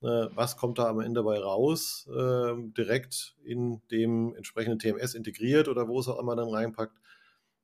Äh, 0.00 0.28
was 0.34 0.56
kommt 0.56 0.78
da 0.78 0.88
am 0.88 1.00
Ende 1.00 1.22
bei 1.22 1.38
raus? 1.38 2.08
Äh, 2.10 2.54
direkt 2.74 3.36
in 3.44 3.82
dem 3.90 4.34
entsprechenden 4.34 4.78
TMS 4.78 5.12
integriert 5.12 5.68
oder 5.68 5.88
wo 5.88 6.00
es 6.00 6.08
auch 6.08 6.18
immer 6.18 6.36
dann 6.36 6.48
reinpackt. 6.48 6.98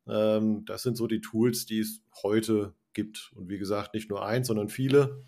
Ähm, 0.06 0.66
das 0.66 0.82
sind 0.82 0.98
so 0.98 1.06
die 1.06 1.22
Tools, 1.22 1.64
die 1.64 1.80
es 1.80 2.02
heute 2.22 2.74
gibt. 2.92 3.32
Und 3.34 3.48
wie 3.48 3.56
gesagt, 3.56 3.94
nicht 3.94 4.10
nur 4.10 4.22
eins, 4.22 4.48
sondern 4.48 4.68
viele. 4.68 5.24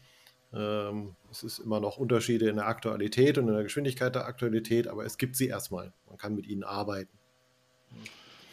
Ähm, 0.53 1.17
es 1.33 1.43
ist 1.43 1.59
immer 1.59 1.81
noch 1.81 1.97
Unterschiede 1.97 2.49
in 2.49 2.57
der 2.57 2.69
Aktualität 2.69 3.39
und 3.39 3.49
in 3.49 3.55
der 3.55 3.65
Geschwindigkeit 3.65 4.15
der 4.15 4.27
Aktualität, 4.27 4.87
aber 4.87 5.05
es 5.05 5.19
gibt 5.19 5.35
sie 5.35 5.49
erstmal. 5.49 5.93
Man 6.09 6.19
kann 6.19 6.37
mit 6.37 6.47
ihnen 6.47 6.63
arbeiten. 6.63 7.11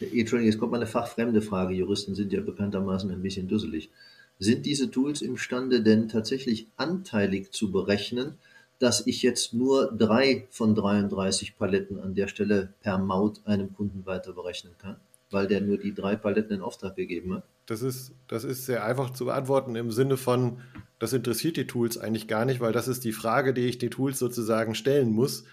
Entschuldigung, 0.00 0.46
jetzt 0.46 0.58
kommt 0.58 0.72
mal 0.72 0.78
eine 0.78 0.86
fachfremde 0.86 1.42
Frage. 1.42 1.74
Juristen 1.74 2.14
sind 2.14 2.32
ja 2.32 2.40
bekanntermaßen 2.40 3.10
ein 3.10 3.22
bisschen 3.22 3.48
dusselig. 3.48 3.90
Sind 4.38 4.64
diese 4.64 4.90
Tools 4.90 5.20
imstande 5.20 5.82
denn 5.82 6.08
tatsächlich 6.08 6.66
anteilig 6.76 7.52
zu 7.52 7.70
berechnen, 7.70 8.38
dass 8.78 9.06
ich 9.06 9.22
jetzt 9.22 9.52
nur 9.52 9.92
drei 9.92 10.46
von 10.50 10.74
33 10.74 11.58
Paletten 11.58 12.00
an 12.00 12.14
der 12.14 12.28
Stelle 12.28 12.72
per 12.80 12.96
Maut 12.96 13.42
einem 13.44 13.74
Kunden 13.74 14.06
weiter 14.06 14.32
berechnen 14.32 14.72
kann? 14.78 14.96
weil 15.30 15.46
der 15.46 15.60
nur 15.60 15.78
die 15.78 15.94
drei 15.94 16.16
Paletten 16.16 16.56
in 16.56 16.62
Auftrag 16.62 16.96
gegeben 16.96 17.34
hat? 17.34 17.44
Das 17.70 17.82
ist, 17.82 18.16
das 18.26 18.42
ist 18.42 18.66
sehr 18.66 18.84
einfach 18.84 19.10
zu 19.10 19.26
beantworten 19.26 19.76
im 19.76 19.92
Sinne 19.92 20.16
von, 20.16 20.58
das 20.98 21.12
interessiert 21.12 21.56
die 21.56 21.68
Tools 21.68 21.98
eigentlich 21.98 22.26
gar 22.26 22.44
nicht, 22.44 22.58
weil 22.58 22.72
das 22.72 22.88
ist 22.88 23.04
die 23.04 23.12
Frage, 23.12 23.54
die 23.54 23.68
ich 23.68 23.78
den 23.78 23.92
Tools 23.92 24.18
sozusagen 24.18 24.74
stellen 24.74 25.12
muss. 25.12 25.44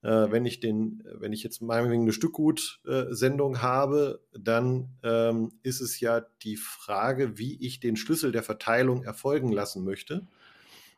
Äh, 0.00 0.30
wenn 0.30 0.46
ich 0.46 0.58
den, 0.60 1.04
wenn 1.18 1.34
ich 1.34 1.42
jetzt 1.42 1.60
meinetwegen 1.60 2.04
eine 2.04 2.14
Stückgut-Sendung 2.14 3.60
habe, 3.60 4.22
dann 4.32 4.88
ähm, 5.02 5.52
ist 5.62 5.82
es 5.82 6.00
ja 6.00 6.24
die 6.44 6.56
Frage, 6.56 7.36
wie 7.36 7.62
ich 7.62 7.78
den 7.78 7.96
Schlüssel 7.96 8.32
der 8.32 8.42
Verteilung 8.42 9.02
erfolgen 9.02 9.52
lassen 9.52 9.84
möchte. 9.84 10.26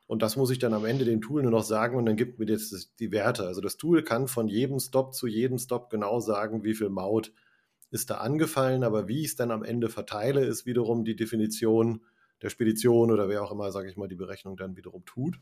Und 0.06 0.22
das 0.22 0.36
muss 0.36 0.50
ich 0.50 0.60
dann 0.60 0.74
am 0.74 0.84
Ende 0.84 1.04
dem 1.04 1.20
Tool 1.20 1.42
nur 1.42 1.50
noch 1.50 1.64
sagen 1.64 1.96
und 1.96 2.06
dann 2.06 2.14
gibt 2.14 2.38
mir 2.38 2.46
jetzt 2.46 3.00
die 3.00 3.10
Werte. 3.10 3.48
Also 3.48 3.60
das 3.60 3.78
Tool 3.78 4.04
kann 4.04 4.28
von 4.28 4.46
jedem 4.46 4.78
Stop 4.78 5.12
zu 5.12 5.26
jedem 5.26 5.58
Stop 5.58 5.90
genau 5.90 6.20
sagen, 6.20 6.62
wie 6.62 6.74
viel 6.74 6.88
Maut 6.88 7.32
ist 7.90 8.10
da 8.10 8.16
angefallen, 8.18 8.84
aber 8.84 9.08
wie 9.08 9.20
ich 9.20 9.28
es 9.28 9.36
dann 9.36 9.50
am 9.50 9.62
Ende 9.62 9.88
verteile, 9.88 10.44
ist 10.44 10.66
wiederum 10.66 11.04
die 11.04 11.16
Definition 11.16 12.02
der 12.42 12.50
Spedition 12.50 13.10
oder 13.10 13.28
wer 13.28 13.42
auch 13.42 13.52
immer, 13.52 13.72
sage 13.72 13.88
ich 13.88 13.96
mal, 13.96 14.08
die 14.08 14.14
Berechnung 14.14 14.56
dann 14.56 14.76
wiederum 14.76 15.04
tut. 15.04 15.40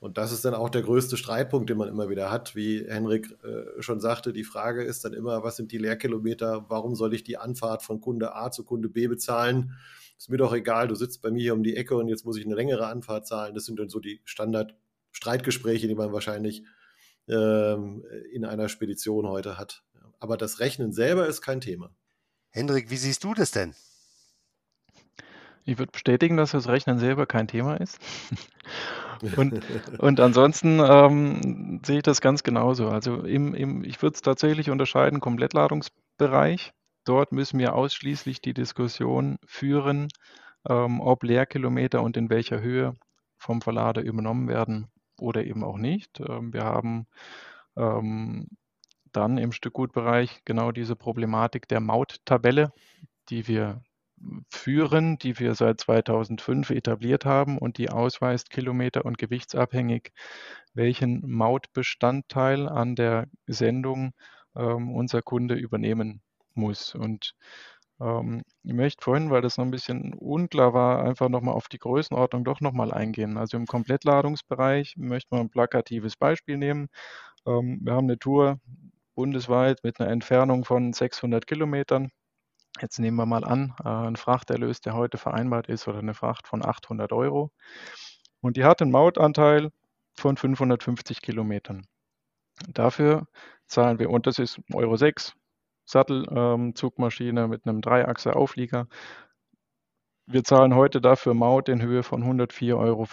Und 0.00 0.16
das 0.16 0.30
ist 0.30 0.44
dann 0.44 0.54
auch 0.54 0.70
der 0.70 0.82
größte 0.82 1.16
Streitpunkt, 1.16 1.70
den 1.70 1.78
man 1.78 1.88
immer 1.88 2.08
wieder 2.08 2.30
hat. 2.30 2.54
Wie 2.54 2.84
Henrik 2.86 3.36
äh, 3.42 3.82
schon 3.82 4.00
sagte, 4.00 4.32
die 4.32 4.44
Frage 4.44 4.84
ist 4.84 5.04
dann 5.04 5.12
immer, 5.12 5.42
was 5.42 5.56
sind 5.56 5.72
die 5.72 5.78
Leerkilometer? 5.78 6.66
Warum 6.68 6.94
soll 6.94 7.14
ich 7.14 7.24
die 7.24 7.36
Anfahrt 7.36 7.82
von 7.82 8.00
Kunde 8.00 8.34
A 8.36 8.50
zu 8.50 8.64
Kunde 8.64 8.88
B 8.88 9.08
bezahlen? 9.08 9.74
ist 10.18 10.30
mir 10.30 10.36
doch 10.36 10.52
egal, 10.52 10.88
du 10.88 10.96
sitzt 10.96 11.22
bei 11.22 11.30
mir 11.30 11.40
hier 11.40 11.54
um 11.54 11.62
die 11.62 11.76
Ecke 11.76 11.96
und 11.96 12.08
jetzt 12.08 12.24
muss 12.24 12.36
ich 12.36 12.44
eine 12.44 12.56
längere 12.56 12.88
Anfahrt 12.88 13.26
zahlen. 13.26 13.54
Das 13.54 13.64
sind 13.64 13.78
dann 13.78 13.88
so 13.88 14.00
die 14.00 14.20
Standard-Streitgespräche, 14.24 15.86
die 15.86 15.94
man 15.94 16.12
wahrscheinlich 16.12 16.64
ähm, 17.28 18.04
in 18.32 18.44
einer 18.44 18.68
Spedition 18.68 19.28
heute 19.28 19.58
hat. 19.58 19.84
Aber 20.20 20.36
das 20.36 20.60
Rechnen 20.60 20.92
selber 20.92 21.26
ist 21.26 21.42
kein 21.42 21.60
Thema. 21.60 21.90
Hendrik, 22.50 22.90
wie 22.90 22.96
siehst 22.96 23.24
du 23.24 23.34
das 23.34 23.50
denn? 23.50 23.74
Ich 25.64 25.78
würde 25.78 25.92
bestätigen, 25.92 26.38
dass 26.38 26.52
das 26.52 26.66
Rechnen 26.66 26.98
selber 26.98 27.26
kein 27.26 27.46
Thema 27.46 27.76
ist. 27.76 27.98
und, 29.36 29.62
und 29.98 30.18
ansonsten 30.18 30.80
ähm, 30.80 31.82
sehe 31.84 31.98
ich 31.98 32.02
das 32.02 32.22
ganz 32.22 32.42
genauso. 32.42 32.88
Also 32.88 33.22
im, 33.22 33.54
im, 33.54 33.84
ich 33.84 34.00
würde 34.00 34.14
es 34.14 34.22
tatsächlich 34.22 34.70
unterscheiden, 34.70 35.20
Komplettladungsbereich. 35.20 36.72
Dort 37.04 37.32
müssen 37.32 37.58
wir 37.58 37.74
ausschließlich 37.74 38.40
die 38.40 38.54
Diskussion 38.54 39.38
führen, 39.46 40.08
ähm, 40.68 41.00
ob 41.00 41.22
Leerkilometer 41.22 42.02
und 42.02 42.16
in 42.16 42.30
welcher 42.30 42.60
Höhe 42.60 42.96
vom 43.36 43.60
Verlader 43.60 44.00
übernommen 44.02 44.48
werden 44.48 44.88
oder 45.18 45.44
eben 45.44 45.64
auch 45.64 45.76
nicht. 45.76 46.20
Ähm, 46.20 46.52
wir 46.52 46.64
haben 46.64 47.06
ähm, 47.76 48.48
dann 49.12 49.38
im 49.38 49.52
Stückgutbereich 49.52 50.42
genau 50.44 50.72
diese 50.72 50.96
Problematik 50.96 51.68
der 51.68 51.80
Mauttabelle, 51.80 52.72
die 53.28 53.48
wir 53.48 53.82
führen, 54.50 55.18
die 55.18 55.38
wir 55.38 55.54
seit 55.54 55.80
2005 55.80 56.70
etabliert 56.70 57.24
haben 57.24 57.58
und 57.58 57.78
die 57.78 57.90
ausweist 57.90 58.50
kilometer- 58.50 59.04
und 59.04 59.18
gewichtsabhängig, 59.18 60.12
welchen 60.74 61.28
Mautbestandteil 61.30 62.68
an 62.68 62.96
der 62.96 63.28
Sendung 63.46 64.12
ähm, 64.56 64.92
unser 64.94 65.22
Kunde 65.22 65.54
übernehmen 65.54 66.20
muss. 66.54 66.94
Und 66.94 67.34
ähm, 68.00 68.42
ich 68.64 68.74
möchte 68.74 69.02
vorhin, 69.04 69.30
weil 69.30 69.42
das 69.42 69.56
noch 69.56 69.64
ein 69.64 69.70
bisschen 69.70 70.14
unklar 70.14 70.74
war, 70.74 71.04
einfach 71.04 71.28
nochmal 71.28 71.54
auf 71.54 71.68
die 71.68 71.78
Größenordnung 71.78 72.44
doch 72.44 72.60
nochmal 72.60 72.92
eingehen. 72.92 73.36
Also 73.36 73.56
im 73.56 73.66
Komplettladungsbereich 73.66 74.96
möchte 74.96 75.28
man 75.30 75.42
ein 75.42 75.50
plakatives 75.50 76.16
Beispiel 76.16 76.56
nehmen. 76.58 76.88
Ähm, 77.46 77.80
wir 77.82 77.94
haben 77.94 78.06
eine 78.06 78.18
Tour 78.18 78.60
bundesweit 79.18 79.82
mit 79.82 79.98
einer 79.98 80.10
Entfernung 80.10 80.64
von 80.64 80.92
600 80.92 81.44
Kilometern. 81.44 82.12
Jetzt 82.80 83.00
nehmen 83.00 83.16
wir 83.16 83.26
mal 83.26 83.42
an, 83.42 83.74
äh, 83.84 83.88
ein 83.88 84.14
Frachterlös, 84.14 84.80
der 84.80 84.94
heute 84.94 85.18
vereinbart 85.18 85.68
ist, 85.68 85.88
oder 85.88 85.98
eine 85.98 86.14
Fracht 86.14 86.46
von 86.46 86.64
800 86.64 87.12
Euro. 87.12 87.50
Und 88.40 88.56
die 88.56 88.62
hat 88.62 88.80
einen 88.80 88.92
Mautanteil 88.92 89.72
von 90.14 90.36
550 90.36 91.20
Kilometern. 91.20 91.84
Dafür 92.68 93.26
zahlen 93.66 93.98
wir, 93.98 94.08
und 94.10 94.28
das 94.28 94.38
ist 94.38 94.60
Euro 94.72 94.96
6, 94.96 95.34
Sattelzugmaschine 95.84 97.42
ähm, 97.42 97.50
mit 97.50 97.66
einem 97.66 97.80
Dreiachser 97.80 98.36
Auflieger. 98.36 98.86
Wir 100.26 100.44
zahlen 100.44 100.76
heute 100.76 101.00
dafür 101.00 101.34
Maut 101.34 101.68
in 101.68 101.82
Höhe 101.82 102.04
von 102.04 102.22
104,50 102.22 102.76
Euro, 102.76 103.06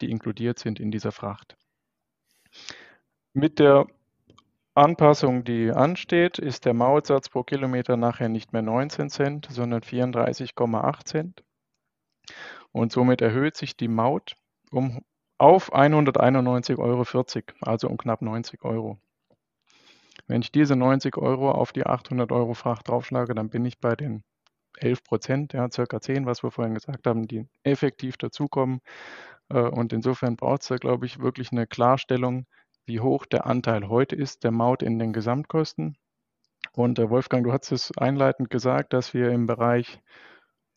die 0.00 0.10
inkludiert 0.12 0.60
sind 0.60 0.78
in 0.78 0.92
dieser 0.92 1.10
Fracht. 1.10 1.56
Mit 3.32 3.58
der 3.58 3.88
Anpassung, 4.78 5.44
die 5.44 5.70
ansteht, 5.72 6.38
ist 6.38 6.64
der 6.64 6.72
Mautsatz 6.72 7.28
pro 7.28 7.42
Kilometer 7.42 7.96
nachher 7.96 8.28
nicht 8.28 8.52
mehr 8.52 8.62
19 8.62 9.10
Cent, 9.10 9.48
sondern 9.50 9.80
34,8 9.80 11.04
Cent. 11.04 11.44
Und 12.72 12.92
somit 12.92 13.20
erhöht 13.20 13.56
sich 13.56 13.76
die 13.76 13.88
Maut 13.88 14.36
um, 14.70 15.00
auf 15.38 15.74
191,40 15.74 16.78
Euro, 16.78 17.04
also 17.62 17.88
um 17.88 17.96
knapp 17.96 18.22
90 18.22 18.64
Euro. 18.64 18.98
Wenn 20.28 20.42
ich 20.42 20.52
diese 20.52 20.76
90 20.76 21.16
Euro 21.16 21.50
auf 21.50 21.72
die 21.72 21.84
800 21.84 22.30
Euro 22.30 22.54
Fracht 22.54 22.88
draufschlage, 22.88 23.34
dann 23.34 23.48
bin 23.48 23.64
ich 23.64 23.80
bei 23.80 23.96
den 23.96 24.22
11 24.78 25.02
Prozent, 25.02 25.52
ja, 25.54 25.68
circa 25.70 26.00
10, 26.00 26.26
was 26.26 26.42
wir 26.42 26.50
vorhin 26.50 26.74
gesagt 26.74 27.06
haben, 27.06 27.26
die 27.26 27.48
effektiv 27.64 28.16
dazukommen. 28.16 28.80
Äh, 29.48 29.60
und 29.60 29.92
insofern 29.92 30.36
braucht 30.36 30.62
es 30.62 30.68
da, 30.68 30.76
glaube 30.76 31.06
ich, 31.06 31.20
wirklich 31.20 31.50
eine 31.50 31.66
Klarstellung, 31.66 32.46
wie 32.88 33.00
hoch 33.00 33.26
der 33.26 33.46
Anteil 33.46 33.88
heute 33.88 34.16
ist, 34.16 34.44
der 34.44 34.50
Maut 34.50 34.82
in 34.82 34.98
den 34.98 35.12
Gesamtkosten. 35.12 35.96
Und 36.72 36.98
äh, 36.98 37.10
Wolfgang, 37.10 37.44
du 37.44 37.52
hast 37.52 37.70
es 37.70 37.96
einleitend 37.96 38.50
gesagt, 38.50 38.92
dass 38.92 39.14
wir 39.14 39.30
im 39.30 39.46
Bereich 39.46 40.00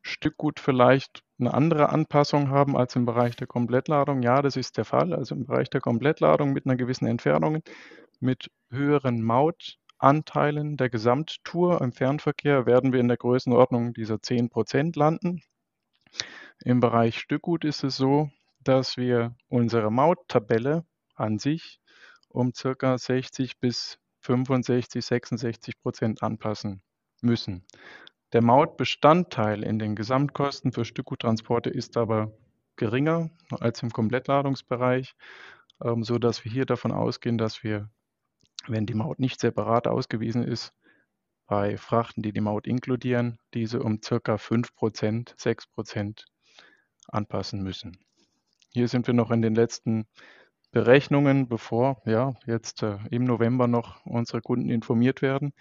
Stückgut 0.02 0.60
vielleicht 0.60 1.24
eine 1.39 1.54
andere 1.54 1.89
Anpassung 1.89 2.50
haben 2.50 2.76
als 2.78 2.95
im 2.95 3.06
Bereich 3.06 3.36
der 3.36 3.47
Komplettladung. 3.47 4.21
Ja, 4.21 4.41
das 4.41 4.56
ist 4.56 4.78
der 4.78 4.86
Fall. 4.86 5.13
Also 5.13 5.36
im 5.36 5.45
Bereich 5.45 5.69
der 5.69 5.82
Komplettladung 5.82 6.54
mit 6.54 6.65
einer 6.65 6.76
gewissen 6.76 7.08
Entfernung, 7.08 7.63
mit 8.19 8.52
höheren 8.69 9.24
Mautanteilen 9.24 10.78
der 10.78 10.89
Gesamttour 10.89 11.82
im 11.82 11.91
Fernverkehr 11.91 12.65
werden 12.65 12.93
wir 12.93 13.00
in 13.00 13.08
der 13.08 13.17
Größenordnung 13.17 13.93
dieser 13.93 14.21
10 14.21 14.50
Prozent 14.50 14.95
landen. 14.95 15.41
Im 16.63 16.80
Bereich 16.80 17.19
Stückgut 17.19 17.63
ist 17.65 17.84
es 17.84 17.97
so, 17.97 18.30
dass 18.60 18.97
wir 18.97 19.36
unsere 19.50 19.91
Mauttabelle 19.91 20.86
an 21.15 21.39
sich 21.39 21.81
um 22.34 22.54
circa 22.54 22.98
60 22.98 23.60
bis 23.60 24.00
65, 24.22 25.04
66 25.04 25.80
Prozent 25.82 26.24
anpassen 26.24 26.82
müssen. 27.22 27.65
Der 28.34 28.41
Mautbestandteil 28.41 29.63
in 29.63 29.78
den 29.78 29.96
Gesamtkosten 29.96 30.72
für 30.72 30.86
Stückguttransporte 30.86 31.70
ist 31.70 31.98
aber 31.98 32.32
geringer 32.78 33.30
als 33.60 33.84
im 33.84 33.91
Komplettladungsbereich, 33.91 35.15
ähm, 35.84 36.04
so 36.04 36.17
dass 36.17 36.46
wir 36.46 36.52
hier 36.52 36.65
davon 36.65 36.91
ausgehen, 36.91 37.38
dass 37.38 37.63
wir, 37.63 37.89
wenn 38.67 38.86
die 38.86 38.94
Maut 38.94 39.20
nicht 39.20 39.39
separat 39.39 39.88
ausgewiesen 39.88 40.44
ist, 40.44 40.74
bei 41.48 41.78
Frachten, 41.78 42.22
die 42.22 42.32
die 42.32 42.39
Maut 42.39 42.65
inkludieren, 42.65 43.38
diese 43.54 43.84
um 43.84 44.02
circa 44.02 44.38
5 44.38 44.74
Prozent, 44.74 45.36
6 45.38 45.67
Prozent 45.67 46.26
anpassen 47.10 47.62
müssen. 47.62 47.98
Hier 48.70 48.88
sind 48.88 49.06
wir 49.08 49.13
noch 49.13 49.32
in 49.32 49.41
den 49.41 49.54
letzten 49.54 50.08
Berechnungen, 50.71 51.47
bevor 51.47 52.01
ja 52.05 52.34
jetzt 52.45 52.84
äh, 52.84 52.97
im 53.10 53.25
November 53.25 53.67
noch 53.67 54.05
unsere 54.05 54.41
Kunden 54.41 54.69
informiert 54.69 55.21
werden. 55.21 55.53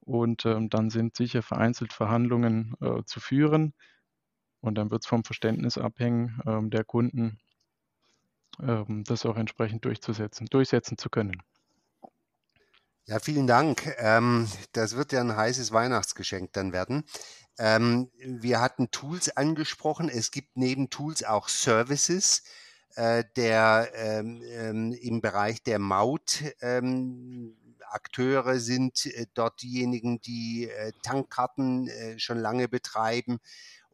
Und 0.00 0.44
ähm, 0.46 0.68
dann 0.68 0.90
sind 0.90 1.16
sicher 1.16 1.42
vereinzelt 1.42 1.92
Verhandlungen 1.92 2.74
äh, 2.80 3.02
zu 3.04 3.20
führen. 3.20 3.72
Und 4.60 4.76
dann 4.76 4.90
wird 4.90 5.02
es 5.02 5.08
vom 5.08 5.24
Verständnis 5.24 5.78
abhängen 5.78 6.40
ähm, 6.46 6.70
der 6.70 6.84
Kunden, 6.84 7.38
ähm, 8.60 9.04
das 9.04 9.24
auch 9.26 9.36
entsprechend 9.36 9.84
durchzusetzen, 9.84 10.46
durchsetzen 10.46 10.98
zu 10.98 11.08
können. 11.08 11.42
Ja, 13.04 13.18
vielen 13.18 13.46
Dank. 13.46 13.92
Ähm, 13.98 14.48
das 14.72 14.96
wird 14.96 15.12
ja 15.12 15.20
ein 15.20 15.36
heißes 15.36 15.72
Weihnachtsgeschenk 15.72 16.52
dann 16.52 16.72
werden. 16.72 17.04
Ähm, 17.58 18.10
wir 18.18 18.60
hatten 18.60 18.90
Tools 18.90 19.36
angesprochen. 19.36 20.08
Es 20.08 20.30
gibt 20.30 20.56
neben 20.56 20.88
Tools 20.90 21.24
auch 21.24 21.48
Services 21.48 22.44
äh, 22.96 23.24
der 23.36 23.90
ähm, 23.94 24.42
ähm, 24.44 24.92
im 24.92 25.20
Bereich 25.20 25.62
der 25.62 25.78
Maut 25.78 26.42
ähm, 26.60 27.56
Akteure 27.92 28.58
sind 28.58 29.06
äh, 29.06 29.26
dort 29.34 29.62
diejenigen, 29.62 30.20
die 30.20 30.68
äh, 30.68 30.92
Tankkarten 31.02 31.88
äh, 31.88 32.18
schon 32.18 32.38
lange 32.38 32.68
betreiben 32.68 33.38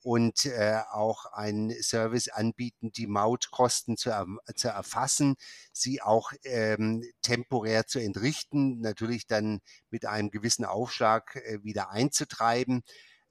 und 0.03 0.47
äh, 0.47 0.81
auch 0.91 1.27
einen 1.27 1.71
Service 1.83 2.29
anbieten, 2.29 2.93
die 2.93 3.07
Mautkosten 3.07 3.97
zu, 3.97 4.11
zu 4.55 4.69
erfassen, 4.69 5.37
sie 5.73 6.01
auch 6.03 6.33
ähm, 6.45 7.05
temporär 7.23 7.87
zu 7.87 7.99
entrichten, 7.99 8.81
natürlich 8.81 9.27
dann 9.27 9.61
mit 9.91 10.07
einem 10.07 10.31
gewissen 10.31 10.65
Aufschlag 10.65 11.37
äh, 11.37 11.63
wieder 11.63 11.91
einzutreiben. 11.91 12.83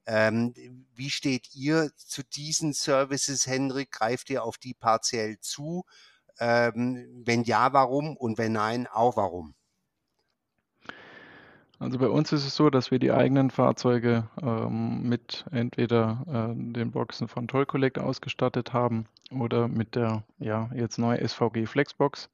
Ähm, 0.07 0.53
wie 0.95 1.09
steht 1.09 1.53
ihr 1.53 1.91
zu 1.97 2.23
diesen 2.23 2.73
Services, 2.73 3.45
Henrik? 3.45 3.91
Greift 3.91 4.29
ihr 4.29 4.43
auf 4.43 4.57
die 4.57 4.73
partiell 4.73 5.37
zu? 5.39 5.83
Ähm, 6.39 7.23
wenn 7.25 7.43
ja, 7.43 7.73
warum? 7.73 8.15
Und 8.15 8.37
wenn 8.37 8.53
nein, 8.53 8.87
auch 8.87 9.17
warum? 9.17 9.53
Also 11.79 11.99
bei 11.99 12.07
uns 12.07 12.31
ist 12.31 12.45
es 12.45 12.55
so, 12.55 12.69
dass 12.69 12.89
wir 12.89 12.97
die 12.97 13.11
eigenen 13.11 13.51
Fahrzeuge 13.51 14.27
ähm, 14.41 15.03
mit 15.07 15.45
entweder 15.51 16.23
äh, 16.27 16.73
den 16.73 16.91
Boxen 16.91 17.27
von 17.27 17.47
Toll 17.47 17.67
Collect 17.67 17.99
ausgestattet 17.99 18.73
haben 18.73 19.05
oder 19.29 19.67
mit 19.67 19.93
der 19.93 20.23
ja 20.39 20.71
jetzt 20.73 20.97
neue 20.97 21.27
SVG 21.27 21.67
Flexbox. 21.67 22.29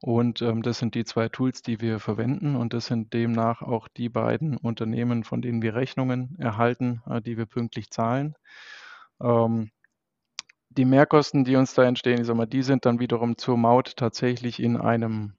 Und 0.00 0.42
ähm, 0.42 0.62
das 0.62 0.78
sind 0.78 0.94
die 0.94 1.04
zwei 1.04 1.28
Tools, 1.28 1.62
die 1.62 1.80
wir 1.80 1.98
verwenden. 1.98 2.56
Und 2.56 2.72
das 2.72 2.86
sind 2.86 3.12
demnach 3.12 3.62
auch 3.62 3.88
die 3.88 4.08
beiden 4.08 4.56
Unternehmen, 4.56 5.24
von 5.24 5.42
denen 5.42 5.62
wir 5.62 5.74
Rechnungen 5.74 6.36
erhalten, 6.38 7.02
äh, 7.06 7.20
die 7.20 7.36
wir 7.36 7.46
pünktlich 7.46 7.90
zahlen. 7.90 8.34
Ähm, 9.20 9.70
die 10.70 10.84
Mehrkosten, 10.84 11.44
die 11.44 11.56
uns 11.56 11.74
da 11.74 11.84
entstehen, 11.84 12.20
ich 12.20 12.26
sag 12.26 12.36
mal, 12.36 12.46
die 12.46 12.62
sind 12.62 12.86
dann 12.86 13.00
wiederum 13.00 13.36
zur 13.36 13.56
Maut 13.56 13.96
tatsächlich 13.96 14.60
in 14.60 14.76
einem 14.76 15.34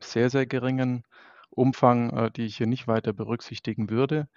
sehr, 0.00 0.30
sehr 0.30 0.46
geringen 0.46 1.04
Umfang, 1.50 2.10
äh, 2.10 2.30
die 2.30 2.46
ich 2.46 2.56
hier 2.56 2.66
nicht 2.66 2.88
weiter 2.88 3.12
berücksichtigen 3.12 3.90
würde. 3.90 4.28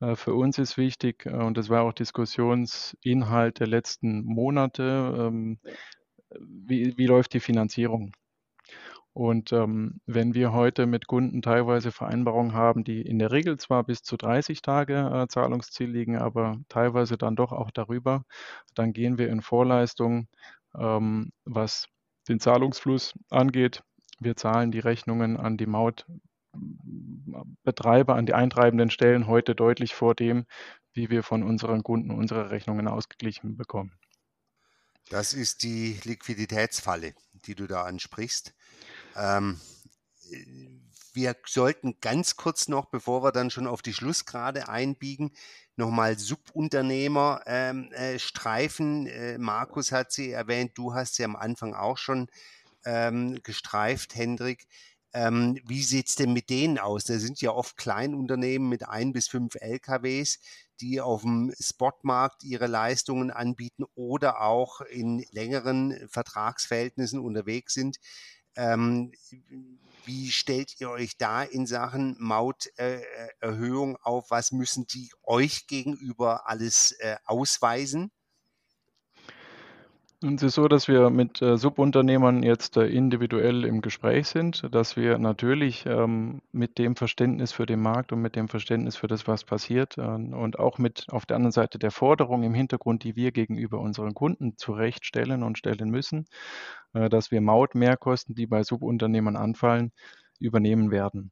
Äh, 0.00 0.16
für 0.16 0.34
uns 0.34 0.58
ist 0.58 0.76
wichtig, 0.76 1.26
äh, 1.26 1.30
und 1.30 1.56
das 1.56 1.68
war 1.70 1.82
auch 1.82 1.92
Diskussionsinhalt 1.92 3.60
der 3.60 3.66
letzten 3.68 4.24
Monate, 4.24 5.14
ähm, 5.18 5.58
wie, 6.40 6.96
wie 6.98 7.06
läuft 7.06 7.34
die 7.34 7.40
Finanzierung? 7.40 8.12
Und 9.16 9.50
ähm, 9.50 9.98
wenn 10.04 10.34
wir 10.34 10.52
heute 10.52 10.84
mit 10.84 11.06
Kunden 11.06 11.40
teilweise 11.40 11.90
Vereinbarungen 11.90 12.52
haben, 12.52 12.84
die 12.84 13.00
in 13.00 13.18
der 13.18 13.32
Regel 13.32 13.56
zwar 13.56 13.82
bis 13.82 14.02
zu 14.02 14.18
30 14.18 14.60
Tage 14.60 15.10
äh, 15.10 15.26
Zahlungsziel 15.26 15.88
liegen, 15.88 16.18
aber 16.18 16.58
teilweise 16.68 17.16
dann 17.16 17.34
doch 17.34 17.50
auch 17.50 17.70
darüber, 17.70 18.24
dann 18.74 18.92
gehen 18.92 19.16
wir 19.16 19.30
in 19.30 19.40
Vorleistungen, 19.40 20.28
ähm, 20.78 21.32
was 21.46 21.86
den 22.28 22.40
Zahlungsfluss 22.40 23.14
angeht. 23.30 23.82
Wir 24.20 24.36
zahlen 24.36 24.70
die 24.70 24.80
Rechnungen 24.80 25.38
an 25.38 25.56
die 25.56 25.64
Mautbetreiber, 25.64 28.16
an 28.16 28.26
die 28.26 28.34
eintreibenden 28.34 28.90
Stellen 28.90 29.26
heute 29.26 29.54
deutlich 29.54 29.94
vor 29.94 30.14
dem, 30.14 30.44
wie 30.92 31.08
wir 31.08 31.22
von 31.22 31.42
unseren 31.42 31.82
Kunden 31.82 32.10
unsere 32.10 32.50
Rechnungen 32.50 32.86
ausgeglichen 32.86 33.56
bekommen. 33.56 33.92
Das 35.08 35.32
ist 35.32 35.62
die 35.62 35.98
Liquiditätsfalle, 36.04 37.14
die 37.32 37.54
du 37.54 37.66
da 37.66 37.84
ansprichst. 37.84 38.52
Ähm, 39.16 39.60
wir 41.12 41.34
sollten 41.46 41.98
ganz 42.00 42.36
kurz 42.36 42.68
noch, 42.68 42.86
bevor 42.86 43.22
wir 43.22 43.32
dann 43.32 43.50
schon 43.50 43.66
auf 43.66 43.80
die 43.80 43.94
Schlussgrade 43.94 44.68
einbiegen, 44.68 45.32
nochmal 45.76 46.18
Subunternehmer 46.18 47.40
ähm, 47.46 47.90
äh, 47.92 48.18
streifen. 48.18 49.06
Äh, 49.06 49.38
Markus 49.38 49.92
hat 49.92 50.12
sie 50.12 50.30
erwähnt, 50.30 50.72
du 50.74 50.94
hast 50.94 51.14
sie 51.14 51.24
am 51.24 51.36
Anfang 51.36 51.74
auch 51.74 51.96
schon 51.96 52.28
ähm, 52.84 53.42
gestreift, 53.42 54.14
Hendrik. 54.14 54.66
Ähm, 55.14 55.58
wie 55.64 55.82
sieht 55.82 56.08
es 56.08 56.16
denn 56.16 56.34
mit 56.34 56.50
denen 56.50 56.78
aus? 56.78 57.04
Da 57.04 57.18
sind 57.18 57.40
ja 57.40 57.50
oft 57.50 57.78
Kleinunternehmen 57.78 58.68
mit 58.68 58.86
ein 58.86 59.14
bis 59.14 59.28
fünf 59.28 59.54
LKWs, 59.54 60.38
die 60.80 61.00
auf 61.00 61.22
dem 61.22 61.54
Spotmarkt 61.58 62.44
ihre 62.44 62.66
Leistungen 62.66 63.30
anbieten 63.30 63.84
oder 63.94 64.42
auch 64.42 64.82
in 64.82 65.24
längeren 65.30 66.06
Vertragsverhältnissen 66.10 67.18
unterwegs 67.18 67.72
sind. 67.72 67.96
Ähm, 68.56 69.12
wie 70.04 70.30
stellt 70.30 70.80
ihr 70.80 70.90
euch 70.90 71.16
da 71.18 71.42
in 71.42 71.66
Sachen 71.66 72.16
Mauterhöhung 72.18 73.96
äh, 73.96 73.98
auf? 74.02 74.30
Was 74.30 74.52
müssen 74.52 74.86
die 74.86 75.10
euch 75.22 75.66
gegenüber 75.66 76.48
alles 76.48 76.92
äh, 76.92 77.16
ausweisen? 77.24 78.10
Es 80.22 80.42
ist 80.42 80.54
so, 80.54 80.66
dass 80.66 80.88
wir 80.88 81.10
mit 81.10 81.42
äh, 81.42 81.58
Subunternehmern 81.58 82.42
jetzt 82.42 82.78
äh, 82.78 82.86
individuell 82.86 83.66
im 83.66 83.82
Gespräch 83.82 84.28
sind, 84.28 84.66
dass 84.74 84.96
wir 84.96 85.18
natürlich 85.18 85.84
ähm, 85.84 86.40
mit 86.52 86.78
dem 86.78 86.96
Verständnis 86.96 87.52
für 87.52 87.66
den 87.66 87.82
Markt 87.82 88.12
und 88.12 88.22
mit 88.22 88.34
dem 88.34 88.48
Verständnis 88.48 88.96
für 88.96 89.08
das, 89.08 89.28
was 89.28 89.44
passiert 89.44 89.98
äh, 89.98 90.00
und 90.00 90.58
auch 90.58 90.78
mit 90.78 91.04
auf 91.10 91.26
der 91.26 91.36
anderen 91.36 91.52
Seite 91.52 91.78
der 91.78 91.90
Forderung 91.90 92.44
im 92.44 92.54
Hintergrund, 92.54 93.04
die 93.04 93.14
wir 93.14 93.30
gegenüber 93.30 93.78
unseren 93.78 94.14
Kunden 94.14 94.56
zurechtstellen 94.56 95.42
und 95.42 95.58
stellen 95.58 95.90
müssen, 95.90 96.24
äh, 96.94 97.10
dass 97.10 97.30
wir 97.30 97.42
Mautmehrkosten, 97.42 98.34
die 98.34 98.46
bei 98.46 98.62
Subunternehmern 98.62 99.36
anfallen, 99.36 99.92
übernehmen 100.40 100.90
werden. 100.90 101.30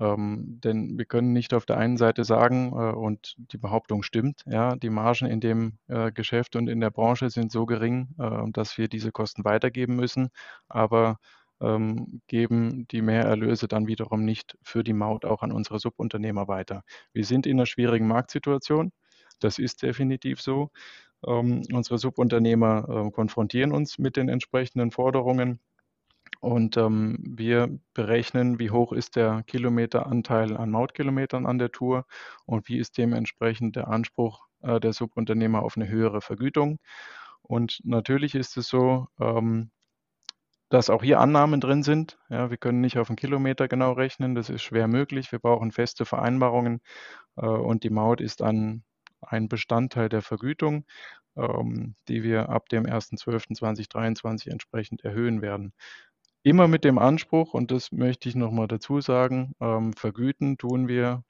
Ähm, 0.00 0.60
denn 0.62 0.96
wir 0.98 1.04
können 1.04 1.32
nicht 1.32 1.54
auf 1.54 1.66
der 1.66 1.78
einen 1.78 1.96
Seite 1.96 2.24
sagen, 2.24 2.72
äh, 2.72 2.92
und 2.92 3.34
die 3.38 3.58
Behauptung 3.58 4.02
stimmt, 4.02 4.42
ja, 4.46 4.76
die 4.76 4.90
Margen 4.90 5.26
in 5.26 5.40
dem 5.40 5.78
äh, 5.88 6.12
Geschäft 6.12 6.56
und 6.56 6.68
in 6.68 6.80
der 6.80 6.90
Branche 6.90 7.30
sind 7.30 7.50
so 7.50 7.66
gering, 7.66 8.08
äh, 8.18 8.50
dass 8.52 8.78
wir 8.78 8.88
diese 8.88 9.12
Kosten 9.12 9.44
weitergeben 9.44 9.96
müssen, 9.96 10.28
aber 10.68 11.18
ähm, 11.60 12.20
geben 12.28 12.86
die 12.88 13.02
Mehrerlöse 13.02 13.66
dann 13.68 13.88
wiederum 13.88 14.24
nicht 14.24 14.56
für 14.62 14.84
die 14.84 14.92
Maut 14.92 15.24
auch 15.24 15.42
an 15.42 15.52
unsere 15.52 15.78
Subunternehmer 15.80 16.46
weiter. 16.48 16.84
Wir 17.12 17.24
sind 17.24 17.46
in 17.46 17.56
einer 17.56 17.66
schwierigen 17.66 18.06
Marktsituation. 18.06 18.92
Das 19.40 19.58
ist 19.58 19.82
definitiv 19.82 20.40
so. 20.40 20.70
Ähm, 21.26 21.62
unsere 21.72 21.98
Subunternehmer 21.98 23.06
äh, 23.08 23.10
konfrontieren 23.10 23.72
uns 23.72 23.98
mit 23.98 24.16
den 24.16 24.28
entsprechenden 24.28 24.92
Forderungen 24.92 25.60
und 26.40 26.76
ähm, 26.76 27.18
wir 27.20 27.68
berechnen, 27.94 28.58
wie 28.58 28.70
hoch 28.70 28.92
ist 28.92 29.16
der 29.16 29.42
Kilometeranteil 29.46 30.56
an 30.56 30.70
Mautkilometern 30.70 31.46
an 31.46 31.58
der 31.58 31.72
Tour 31.72 32.06
und 32.46 32.68
wie 32.68 32.78
ist 32.78 32.96
dementsprechend 32.98 33.76
der 33.76 33.88
Anspruch 33.88 34.46
äh, 34.62 34.80
der 34.80 34.92
Subunternehmer 34.92 35.62
auf 35.62 35.76
eine 35.76 35.88
höhere 35.88 36.20
Vergütung. 36.20 36.78
Und 37.42 37.80
natürlich 37.84 38.34
ist 38.34 38.56
es 38.56 38.68
so, 38.68 39.08
ähm, 39.20 39.70
dass 40.68 40.90
auch 40.90 41.02
hier 41.02 41.20
Annahmen 41.20 41.60
drin 41.60 41.82
sind. 41.82 42.18
Ja, 42.28 42.50
wir 42.50 42.58
können 42.58 42.80
nicht 42.80 42.98
auf 42.98 43.08
einen 43.08 43.16
Kilometer 43.16 43.68
genau 43.68 43.92
rechnen, 43.92 44.34
das 44.34 44.50
ist 44.50 44.62
schwer 44.62 44.86
möglich. 44.86 45.32
Wir 45.32 45.38
brauchen 45.38 45.72
feste 45.72 46.04
Vereinbarungen 46.04 46.80
äh, 47.36 47.46
und 47.46 47.84
die 47.84 47.90
Maut 47.90 48.20
ist 48.20 48.42
dann 48.42 48.84
ein 49.20 49.48
Bestandteil 49.48 50.08
der 50.08 50.22
Vergütung, 50.22 50.84
ähm, 51.36 51.94
die 52.08 52.22
wir 52.22 52.50
ab 52.50 52.68
dem 52.68 52.84
1.12.2023 52.84 54.50
entsprechend 54.50 55.04
erhöhen 55.04 55.42
werden. 55.42 55.72
Immer 56.48 56.66
mit 56.66 56.82
dem 56.82 56.96
Anspruch, 56.96 57.52
und 57.52 57.70
das 57.70 57.92
möchte 57.92 58.26
ich 58.26 58.34
nochmal 58.34 58.68
dazu 58.68 59.02
sagen, 59.02 59.52
ähm, 59.60 59.92
vergüten 59.92 60.56
tun 60.56 60.88
wir 60.88 61.22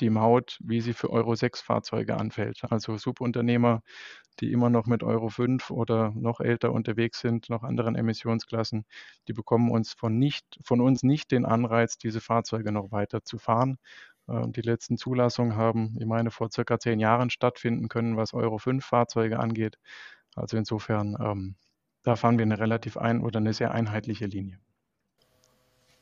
die 0.00 0.08
Maut, 0.08 0.58
wie 0.64 0.80
sie 0.80 0.94
für 0.94 1.10
Euro 1.10 1.34
6 1.34 1.60
Fahrzeuge 1.60 2.16
anfällt. 2.16 2.62
Also 2.70 2.96
Subunternehmer, 2.96 3.82
die 4.40 4.50
immer 4.52 4.70
noch 4.70 4.86
mit 4.86 5.02
Euro 5.02 5.28
5 5.28 5.70
oder 5.70 6.12
noch 6.16 6.40
älter 6.40 6.72
unterwegs 6.72 7.20
sind, 7.20 7.50
noch 7.50 7.62
anderen 7.62 7.94
Emissionsklassen, 7.94 8.86
die 9.28 9.34
bekommen 9.34 9.70
uns 9.70 9.92
von, 9.92 10.18
nicht, 10.18 10.46
von 10.64 10.80
uns 10.80 11.02
nicht 11.02 11.30
den 11.30 11.44
Anreiz, 11.44 11.98
diese 11.98 12.22
Fahrzeuge 12.22 12.72
noch 12.72 12.90
weiter 12.90 13.22
zu 13.22 13.36
fahren. 13.36 13.76
Ähm, 14.30 14.52
die 14.52 14.62
letzten 14.62 14.96
Zulassungen 14.96 15.56
haben, 15.56 15.94
ich 16.00 16.06
meine, 16.06 16.30
vor 16.30 16.50
circa 16.50 16.78
zehn 16.78 17.00
Jahren 17.00 17.28
stattfinden 17.28 17.88
können, 17.88 18.16
was 18.16 18.32
Euro 18.32 18.56
5 18.56 18.82
Fahrzeuge 18.82 19.40
angeht. 19.40 19.76
Also 20.34 20.56
insofern 20.56 21.18
ähm, 21.20 21.56
da 22.04 22.16
fahren 22.16 22.38
wir 22.38 22.44
eine 22.44 22.58
relativ 22.58 22.96
ein 22.96 23.22
oder 23.22 23.38
eine 23.38 23.52
sehr 23.52 23.72
einheitliche 23.72 24.26
Linie. 24.26 24.58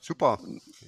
Super. 0.05 0.41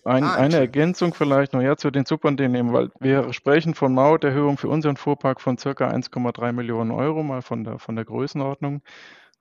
Ein, 0.05 0.25
ah, 0.25 0.35
eine 0.35 0.57
Ergänzung 0.57 1.15
vielleicht 1.15 1.53
noch 1.53 1.63
ja, 1.63 1.77
zu 1.77 1.93
den 1.93 2.05
Subunternehmen, 2.05 2.73
weil 2.73 2.91
wir 2.99 3.33
sprechen 3.33 3.75
von 3.75 3.95
Mauterhöhung 3.95 4.59
für 4.59 4.69
unseren 4.69 4.97
Fuhrpark 4.97 5.41
von 5.41 5.57
ca. 5.57 5.71
1,3 5.71 6.51
Millionen 6.51 6.91
Euro, 6.91 7.23
mal 7.23 7.41
von 7.41 7.63
der, 7.63 7.79
von 7.79 7.95
der 7.95 8.05
Größenordnung. 8.05 8.83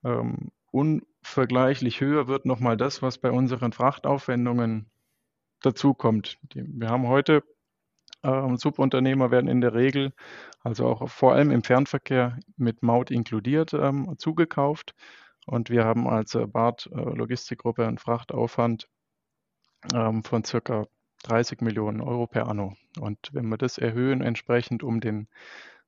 Ähm, 0.04 0.52
unvergleichlich 0.70 2.02
höher 2.02 2.28
wird 2.28 2.46
nochmal 2.46 2.78
das, 2.78 3.02
was 3.02 3.18
bei 3.18 3.32
unseren 3.32 3.72
Frachtaufwendungen 3.72 4.92
dazukommt. 5.64 6.38
wir 6.54 6.90
haben 6.90 7.08
heute, 7.08 7.44
äh, 8.22 8.56
Subunternehmer 8.56 9.32
werden 9.32 9.48
in 9.48 9.62
der 9.62 9.74
Regel, 9.74 10.14
also 10.62 10.86
auch 10.86 11.10
vor 11.10 11.34
allem 11.34 11.50
im 11.50 11.64
Fernverkehr 11.64 12.38
mit 12.58 12.84
Maut 12.84 13.10
inkludiert, 13.10 13.74
ähm, 13.74 14.14
zugekauft. 14.20 14.94
Und 15.46 15.70
wir 15.70 15.84
haben 15.86 16.08
als 16.08 16.38
BART 16.48 16.90
äh, 16.92 16.96
Logistikgruppe 16.96 17.86
einen 17.86 17.98
Frachtaufwand 17.98 18.88
ähm, 19.94 20.24
von 20.24 20.44
circa 20.44 20.86
30 21.24 21.62
Millionen 21.62 22.02
Euro 22.02 22.28
per 22.28 22.48
anno. 22.48 22.76
Und 23.00 23.30
wenn 23.34 23.48
wir 23.48 23.58
das 23.58 23.78
erhöhen, 23.78 24.22
entsprechend 24.22 24.84
um 24.84 25.00
den 25.00 25.28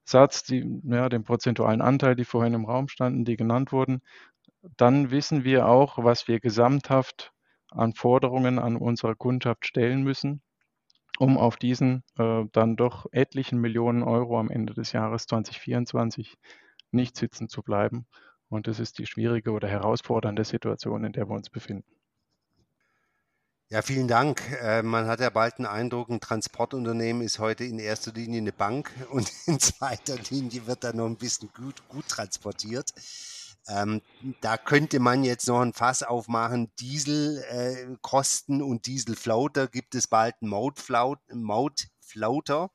Satz, 0.03 0.43
die, 0.43 0.81
ja, 0.83 1.09
den 1.09 1.23
prozentualen 1.23 1.81
Anteil, 1.81 2.15
die 2.15 2.25
vorhin 2.25 2.53
im 2.53 2.65
Raum 2.65 2.87
standen, 2.87 3.25
die 3.25 3.37
genannt 3.37 3.71
wurden, 3.71 4.01
dann 4.77 5.11
wissen 5.11 5.43
wir 5.43 5.67
auch, 5.67 6.03
was 6.03 6.27
wir 6.27 6.39
gesamthaft 6.39 7.33
an 7.71 7.93
Forderungen 7.93 8.59
an 8.59 8.77
unsere 8.77 9.15
Kundschaft 9.15 9.65
stellen 9.65 10.03
müssen, 10.03 10.41
um 11.19 11.37
auf 11.37 11.57
diesen 11.57 12.03
äh, 12.17 12.43
dann 12.51 12.75
doch 12.75 13.07
etlichen 13.11 13.59
Millionen 13.59 14.03
Euro 14.03 14.39
am 14.39 14.49
Ende 14.49 14.73
des 14.73 14.91
Jahres 14.91 15.27
2024 15.27 16.37
nicht 16.91 17.17
sitzen 17.17 17.49
zu 17.49 17.61
bleiben 17.61 18.05
und 18.49 18.67
das 18.67 18.79
ist 18.79 18.99
die 18.99 19.05
schwierige 19.05 19.51
oder 19.51 19.67
herausfordernde 19.67 20.43
Situation, 20.43 21.03
in 21.03 21.13
der 21.13 21.29
wir 21.29 21.35
uns 21.35 21.49
befinden. 21.49 21.85
Ja, 23.69 23.81
vielen 23.81 24.07
Dank. 24.07 24.43
Äh, 24.61 24.83
man 24.83 25.07
hat 25.07 25.21
ja 25.21 25.31
bald 25.31 25.57
den 25.57 25.65
Eindruck, 25.65 26.09
ein 26.09 26.19
Transportunternehmen 26.19 27.23
ist 27.23 27.39
heute 27.39 27.63
in 27.63 27.79
erster 27.79 28.11
Linie 28.11 28.41
eine 28.41 28.51
Bank 28.51 28.91
und 29.09 29.31
in 29.47 29.59
zweiter 29.59 30.17
Linie 30.29 30.67
wird 30.67 30.83
da 30.83 30.93
noch 30.93 31.07
ein 31.07 31.17
bisschen 31.17 31.49
gut, 31.51 31.87
gut 31.89 32.07
transportiert. 32.07 32.93
Ähm, 33.67 34.01
da 34.41 34.57
könnte 34.57 34.99
man 34.99 35.23
jetzt 35.23 35.47
noch 35.47 35.61
ein 35.61 35.73
Fass 35.73 36.03
aufmachen. 36.03 36.71
Dieselkosten 36.79 38.59
äh, 38.59 38.63
und 38.63 38.85
Dieselflauter 38.85 39.67
gibt 39.67 39.95
es 39.95 40.07
bald 40.07 40.35
einen 40.41 40.51
Mautflauter. 40.51 42.69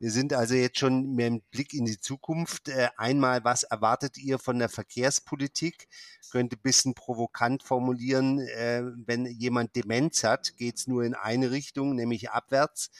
Wir 0.00 0.10
sind 0.10 0.32
also 0.32 0.54
jetzt 0.54 0.78
schon 0.78 1.14
mit 1.14 1.26
dem 1.26 1.42
Blick 1.50 1.74
in 1.74 1.84
die 1.84 2.00
Zukunft. 2.00 2.68
Äh, 2.68 2.88
einmal, 2.96 3.44
was 3.44 3.64
erwartet 3.64 4.16
ihr 4.16 4.38
von 4.38 4.58
der 4.58 4.70
Verkehrspolitik? 4.70 5.88
Könnte 6.30 6.56
bisschen 6.56 6.94
provokant 6.94 7.62
formulieren, 7.62 8.38
äh, 8.38 8.82
wenn 9.04 9.26
jemand 9.26 9.76
Demenz 9.76 10.24
hat, 10.24 10.56
geht 10.56 10.78
es 10.78 10.86
nur 10.86 11.04
in 11.04 11.12
eine 11.12 11.50
Richtung, 11.50 11.94
nämlich 11.94 12.30
abwärts. 12.30 12.90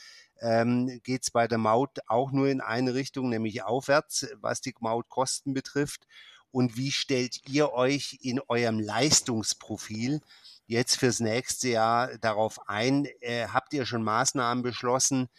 Ähm, 0.43 1.01
geht 1.03 1.23
es 1.23 1.31
bei 1.31 1.49
der 1.49 1.57
Maut 1.57 2.01
auch 2.07 2.33
nur 2.33 2.49
in 2.49 2.61
eine 2.61 2.93
Richtung, 2.93 3.31
nämlich 3.31 3.63
aufwärts, 3.63 4.29
was 4.35 4.61
die 4.61 4.75
Mautkosten 4.79 5.55
betrifft. 5.55 6.07
Und 6.51 6.77
wie 6.77 6.93
stellt 6.93 7.49
ihr 7.49 7.73
euch 7.73 8.19
in 8.21 8.41
eurem 8.47 8.79
Leistungsprofil 8.79 10.21
jetzt 10.67 10.97
fürs 10.97 11.21
nächste 11.21 11.71
Jahr 11.71 12.19
darauf 12.19 12.69
ein? 12.69 13.07
Äh, 13.23 13.47
habt 13.49 13.73
ihr 13.73 13.87
schon 13.87 14.03
Maßnahmen 14.03 14.63
beschlossen, 14.63 15.31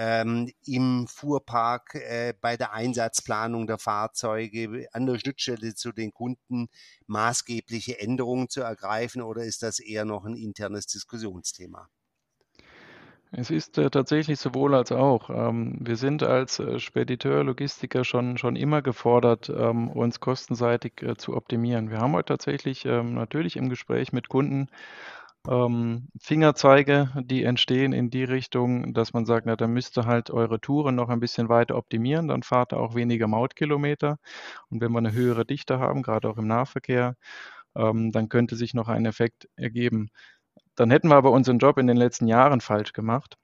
ähm, 0.00 0.48
im 0.64 1.08
Fuhrpark, 1.08 1.96
äh, 1.96 2.32
bei 2.40 2.56
der 2.56 2.72
Einsatzplanung 2.72 3.66
der 3.66 3.78
Fahrzeuge, 3.78 4.86
an 4.92 5.06
der 5.06 5.18
Schnittstelle 5.18 5.74
zu 5.74 5.90
den 5.90 6.12
Kunden 6.12 6.68
maßgebliche 7.08 7.98
Änderungen 7.98 8.48
zu 8.48 8.60
ergreifen 8.60 9.22
oder 9.22 9.42
ist 9.42 9.64
das 9.64 9.80
eher 9.80 10.04
noch 10.04 10.24
ein 10.24 10.36
internes 10.36 10.86
Diskussionsthema? 10.86 11.88
Es 13.32 13.50
ist 13.50 13.76
äh, 13.76 13.90
tatsächlich 13.90 14.38
sowohl 14.38 14.74
als 14.74 14.92
auch. 14.92 15.30
Ähm, 15.30 15.76
wir 15.80 15.96
sind 15.96 16.22
als 16.22 16.60
äh, 16.60 16.78
Spediteur, 16.78 17.42
Logistiker 17.42 18.04
schon, 18.04 18.38
schon 18.38 18.54
immer 18.54 18.82
gefordert, 18.82 19.50
ähm, 19.50 19.90
uns 19.90 20.20
kostenseitig 20.20 21.02
äh, 21.02 21.16
zu 21.16 21.36
optimieren. 21.36 21.90
Wir 21.90 21.98
haben 21.98 22.12
heute 22.12 22.28
tatsächlich 22.34 22.86
ähm, 22.86 23.14
natürlich 23.14 23.56
im 23.56 23.68
Gespräch 23.68 24.12
mit 24.12 24.28
Kunden 24.28 24.68
ähm, 25.46 26.08
Fingerzeige, 26.20 27.10
die 27.22 27.44
entstehen 27.44 27.92
in 27.92 28.10
die 28.10 28.24
Richtung, 28.24 28.92
dass 28.94 29.12
man 29.12 29.24
sagt, 29.24 29.46
na, 29.46 29.56
dann 29.56 29.72
müsst 29.72 29.96
ihr 29.98 30.06
halt 30.06 30.30
eure 30.30 30.60
Touren 30.60 30.94
noch 30.94 31.08
ein 31.08 31.20
bisschen 31.20 31.48
weiter 31.48 31.76
optimieren, 31.76 32.28
dann 32.28 32.42
fahrt 32.42 32.72
ihr 32.72 32.78
auch 32.78 32.94
weniger 32.94 33.28
Mautkilometer. 33.28 34.18
Und 34.70 34.80
wenn 34.80 34.92
wir 34.92 34.98
eine 34.98 35.12
höhere 35.12 35.44
Dichte 35.44 35.78
haben, 35.78 36.02
gerade 36.02 36.28
auch 36.28 36.38
im 36.38 36.46
Nahverkehr, 36.46 37.14
ähm, 37.76 38.12
dann 38.12 38.28
könnte 38.28 38.56
sich 38.56 38.74
noch 38.74 38.88
ein 38.88 39.06
Effekt 39.06 39.48
ergeben. 39.56 40.10
Dann 40.74 40.90
hätten 40.90 41.08
wir 41.08 41.16
aber 41.16 41.32
unseren 41.32 41.58
Job 41.58 41.78
in 41.78 41.86
den 41.86 41.96
letzten 41.96 42.26
Jahren 42.26 42.60
falsch 42.60 42.92
gemacht. 42.92 43.36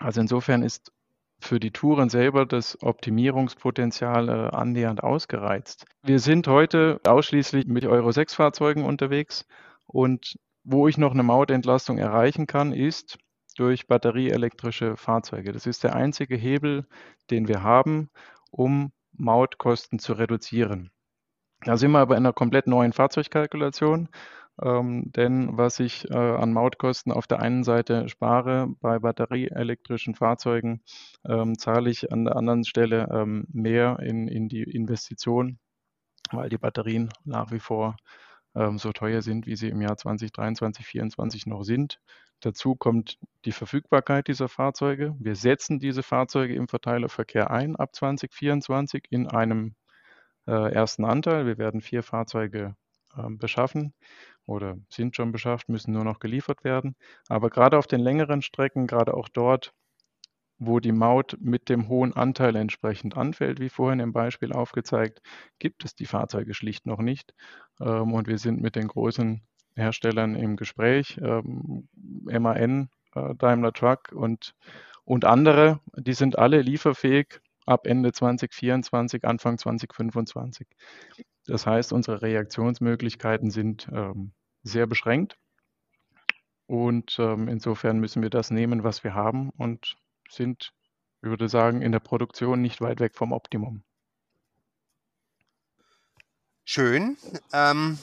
Also 0.00 0.20
insofern 0.20 0.62
ist 0.62 0.92
für 1.40 1.58
die 1.58 1.72
Touren 1.72 2.08
selber 2.08 2.46
das 2.46 2.80
Optimierungspotenzial 2.82 4.28
äh, 4.28 4.54
annähernd 4.54 5.02
ausgereizt. 5.02 5.86
Wir 6.02 6.20
sind 6.20 6.46
heute 6.46 7.00
ausschließlich 7.04 7.66
mit 7.66 7.84
Euro 7.84 8.12
6 8.12 8.34
Fahrzeugen 8.34 8.84
unterwegs 8.84 9.46
und 9.86 10.36
wo 10.64 10.88
ich 10.88 10.98
noch 10.98 11.12
eine 11.12 11.22
Mautentlastung 11.22 11.98
erreichen 11.98 12.46
kann, 12.46 12.72
ist 12.72 13.18
durch 13.56 13.86
batterieelektrische 13.86 14.96
Fahrzeuge. 14.96 15.52
Das 15.52 15.66
ist 15.66 15.84
der 15.84 15.94
einzige 15.94 16.36
Hebel, 16.36 16.86
den 17.30 17.48
wir 17.48 17.62
haben, 17.62 18.10
um 18.50 18.92
Mautkosten 19.12 19.98
zu 19.98 20.14
reduzieren. 20.14 20.90
Da 21.64 21.76
sind 21.76 21.92
wir 21.92 22.00
aber 22.00 22.16
in 22.16 22.24
einer 22.24 22.32
komplett 22.32 22.66
neuen 22.66 22.92
Fahrzeugkalkulation. 22.92 24.08
Ähm, 24.60 25.10
denn 25.12 25.56
was 25.56 25.80
ich 25.80 26.10
äh, 26.10 26.14
an 26.14 26.52
Mautkosten 26.52 27.10
auf 27.10 27.26
der 27.26 27.40
einen 27.40 27.64
Seite 27.64 28.08
spare 28.08 28.68
bei 28.80 28.98
batterieelektrischen 28.98 30.14
Fahrzeugen, 30.14 30.82
ähm, 31.26 31.56
zahle 31.58 31.88
ich 31.88 32.12
an 32.12 32.24
der 32.26 32.36
anderen 32.36 32.64
Stelle 32.64 33.08
ähm, 33.10 33.46
mehr 33.50 33.98
in, 34.00 34.28
in 34.28 34.48
die 34.48 34.62
Investition, 34.62 35.58
weil 36.32 36.50
die 36.50 36.58
Batterien 36.58 37.08
nach 37.24 37.50
wie 37.50 37.60
vor 37.60 37.96
ähm, 38.54 38.78
so 38.78 38.92
teuer 38.92 39.22
sind, 39.22 39.46
wie 39.46 39.56
sie 39.56 39.68
im 39.68 39.80
Jahr 39.80 39.96
2023, 39.96 40.84
2024 40.84 41.46
noch 41.46 41.62
sind. 41.62 42.00
Dazu 42.40 42.74
kommt 42.74 43.18
die 43.44 43.52
Verfügbarkeit 43.52 44.26
dieser 44.26 44.48
Fahrzeuge. 44.48 45.14
Wir 45.18 45.36
setzen 45.36 45.78
diese 45.78 46.02
Fahrzeuge 46.02 46.54
im 46.54 46.68
Verteilerverkehr 46.68 47.50
ein 47.50 47.76
ab 47.76 47.94
2024 47.94 49.04
in 49.10 49.28
einem 49.28 49.74
äh, 50.46 50.72
ersten 50.72 51.04
Anteil. 51.04 51.46
Wir 51.46 51.58
werden 51.58 51.80
vier 51.80 52.02
Fahrzeuge 52.02 52.74
äh, 53.16 53.30
beschaffen 53.30 53.94
oder 54.46 54.76
sind 54.88 55.14
schon 55.14 55.32
beschafft, 55.32 55.68
müssen 55.68 55.92
nur 55.92 56.04
noch 56.04 56.18
geliefert 56.18 56.64
werden. 56.64 56.96
Aber 57.28 57.48
gerade 57.48 57.78
auf 57.78 57.86
den 57.86 58.00
längeren 58.00 58.42
Strecken, 58.42 58.86
gerade 58.86 59.14
auch 59.14 59.28
dort, 59.28 59.72
wo 60.66 60.80
die 60.80 60.92
Maut 60.92 61.36
mit 61.40 61.68
dem 61.68 61.88
hohen 61.88 62.12
Anteil 62.14 62.56
entsprechend 62.56 63.16
anfällt, 63.16 63.60
wie 63.60 63.68
vorhin 63.68 64.00
im 64.00 64.12
Beispiel 64.12 64.52
aufgezeigt, 64.52 65.20
gibt 65.58 65.84
es 65.84 65.94
die 65.94 66.06
Fahrzeuge 66.06 66.54
schlicht 66.54 66.86
noch 66.86 67.00
nicht. 67.00 67.34
Ähm, 67.80 68.12
und 68.12 68.28
wir 68.28 68.38
sind 68.38 68.60
mit 68.60 68.76
den 68.76 68.88
großen 68.88 69.42
Herstellern 69.74 70.36
im 70.36 70.56
Gespräch, 70.56 71.18
ähm, 71.22 71.88
MAN, 71.94 72.90
äh, 73.14 73.34
Daimler 73.34 73.72
Truck 73.72 74.12
und, 74.12 74.54
und 75.04 75.24
andere, 75.24 75.80
die 75.96 76.14
sind 76.14 76.38
alle 76.38 76.60
lieferfähig 76.62 77.40
ab 77.66 77.86
Ende 77.86 78.12
2024, 78.12 79.24
Anfang 79.24 79.58
2025. 79.58 80.66
Das 81.46 81.66
heißt, 81.66 81.92
unsere 81.92 82.22
Reaktionsmöglichkeiten 82.22 83.50
sind 83.50 83.88
ähm, 83.92 84.32
sehr 84.62 84.86
beschränkt. 84.86 85.36
Und 86.66 87.16
ähm, 87.18 87.48
insofern 87.48 87.98
müssen 87.98 88.22
wir 88.22 88.30
das 88.30 88.50
nehmen, 88.50 88.84
was 88.84 89.04
wir 89.04 89.14
haben 89.14 89.50
und 89.50 89.96
sind, 90.32 90.72
ich 91.22 91.28
würde 91.28 91.48
sagen, 91.48 91.82
in 91.82 91.92
der 91.92 92.00
Produktion 92.00 92.60
nicht 92.60 92.80
weit 92.80 93.00
weg 93.00 93.14
vom 93.14 93.32
Optimum. 93.32 93.82
Schön. 96.64 97.16
Ähm, 97.52 97.98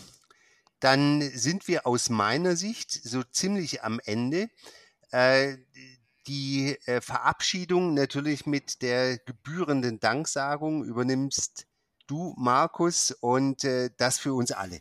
dann 0.80 1.21
sind 1.21 1.67
wir 1.67 1.88
aus 1.88 2.09
meiner 2.09 2.55
Sicht 2.55 2.91
so 2.91 3.23
ziemlich 3.23 3.84
am 3.84 3.99
Ende. 4.05 4.49
Äh, 5.11 5.57
die 6.27 6.77
äh, 6.86 7.01
Verabschiedung 7.01 7.93
natürlich 7.93 8.45
mit 8.45 8.82
der 8.82 9.17
gebührenden 9.17 9.99
Danksagung 9.99 10.84
übernimmst 10.84 11.65
du, 12.07 12.36
Markus, 12.38 13.11
und 13.11 13.63
äh, 13.63 13.89
das 13.97 14.19
für 14.19 14.34
uns 14.34 14.51
alle. 14.51 14.80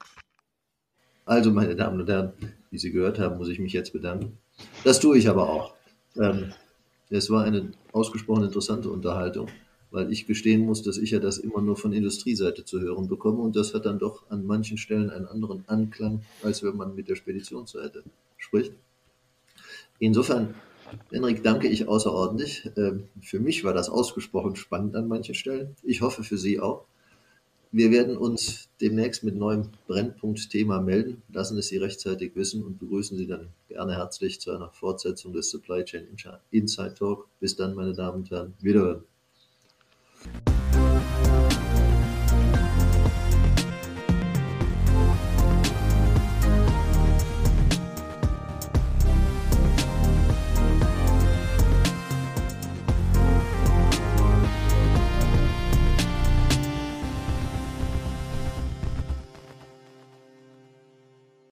Also, 1.24 1.50
meine 1.50 1.74
Damen 1.76 2.00
und 2.00 2.08
Herren, 2.08 2.32
wie 2.70 2.78
Sie 2.78 2.90
gehört 2.90 3.18
haben, 3.18 3.38
muss 3.38 3.48
ich 3.48 3.58
mich 3.58 3.72
jetzt 3.72 3.92
bedanken. 3.92 4.38
Das 4.84 5.00
tue 5.00 5.18
ich 5.18 5.28
aber 5.28 5.48
auch. 5.48 5.74
Ähm, 6.16 6.52
es 7.10 7.30
war 7.30 7.44
eine 7.44 7.72
ausgesprochen 7.92 8.44
interessante 8.44 8.90
Unterhaltung, 8.90 9.48
weil 9.90 10.12
ich 10.12 10.26
gestehen 10.26 10.66
muss, 10.66 10.82
dass 10.82 10.98
ich 10.98 11.12
ja 11.12 11.18
das 11.18 11.38
immer 11.38 11.62
nur 11.62 11.76
von 11.76 11.92
Industrieseite 11.92 12.64
zu 12.64 12.80
hören 12.80 13.08
bekomme 13.08 13.38
und 13.38 13.56
das 13.56 13.74
hat 13.74 13.86
dann 13.86 13.98
doch 13.98 14.30
an 14.30 14.44
manchen 14.44 14.76
Stellen 14.76 15.10
einen 15.10 15.26
anderen 15.26 15.64
Anklang, 15.66 16.22
als 16.42 16.62
wenn 16.62 16.76
man 16.76 16.94
mit 16.94 17.08
der 17.08 17.16
Speditionsseite 17.16 18.04
spricht. 18.36 18.72
Insofern, 19.98 20.54
Henrik, 21.10 21.42
danke 21.42 21.68
ich 21.68 21.88
außerordentlich. 21.88 22.70
Ähm, 22.76 23.08
für 23.20 23.40
mich 23.40 23.64
war 23.64 23.74
das 23.74 23.88
ausgesprochen 23.88 24.56
spannend 24.56 24.94
an 24.94 25.08
manchen 25.08 25.34
Stellen. 25.34 25.74
Ich 25.82 26.02
hoffe 26.02 26.22
für 26.22 26.38
Sie 26.38 26.60
auch. 26.60 26.84
Wir 27.70 27.90
werden 27.90 28.16
uns 28.16 28.70
demnächst 28.80 29.24
mit 29.24 29.36
neuem 29.36 29.68
Brennpunktthema 29.86 30.80
melden, 30.80 31.22
lassen 31.30 31.58
es 31.58 31.68
Sie 31.68 31.76
rechtzeitig 31.76 32.34
wissen 32.34 32.64
und 32.64 32.78
begrüßen 32.78 33.18
Sie 33.18 33.26
dann 33.26 33.48
gerne 33.68 33.94
herzlich 33.94 34.40
zu 34.40 34.52
einer 34.52 34.70
Fortsetzung 34.70 35.34
des 35.34 35.50
Supply 35.50 35.84
Chain 35.84 36.08
Inside 36.50 36.94
Talk. 36.94 37.28
Bis 37.40 37.56
dann, 37.56 37.74
meine 37.74 37.92
Damen 37.92 38.18
und 38.18 38.30
Herren. 38.30 38.54
Wiederhören. 38.60 39.04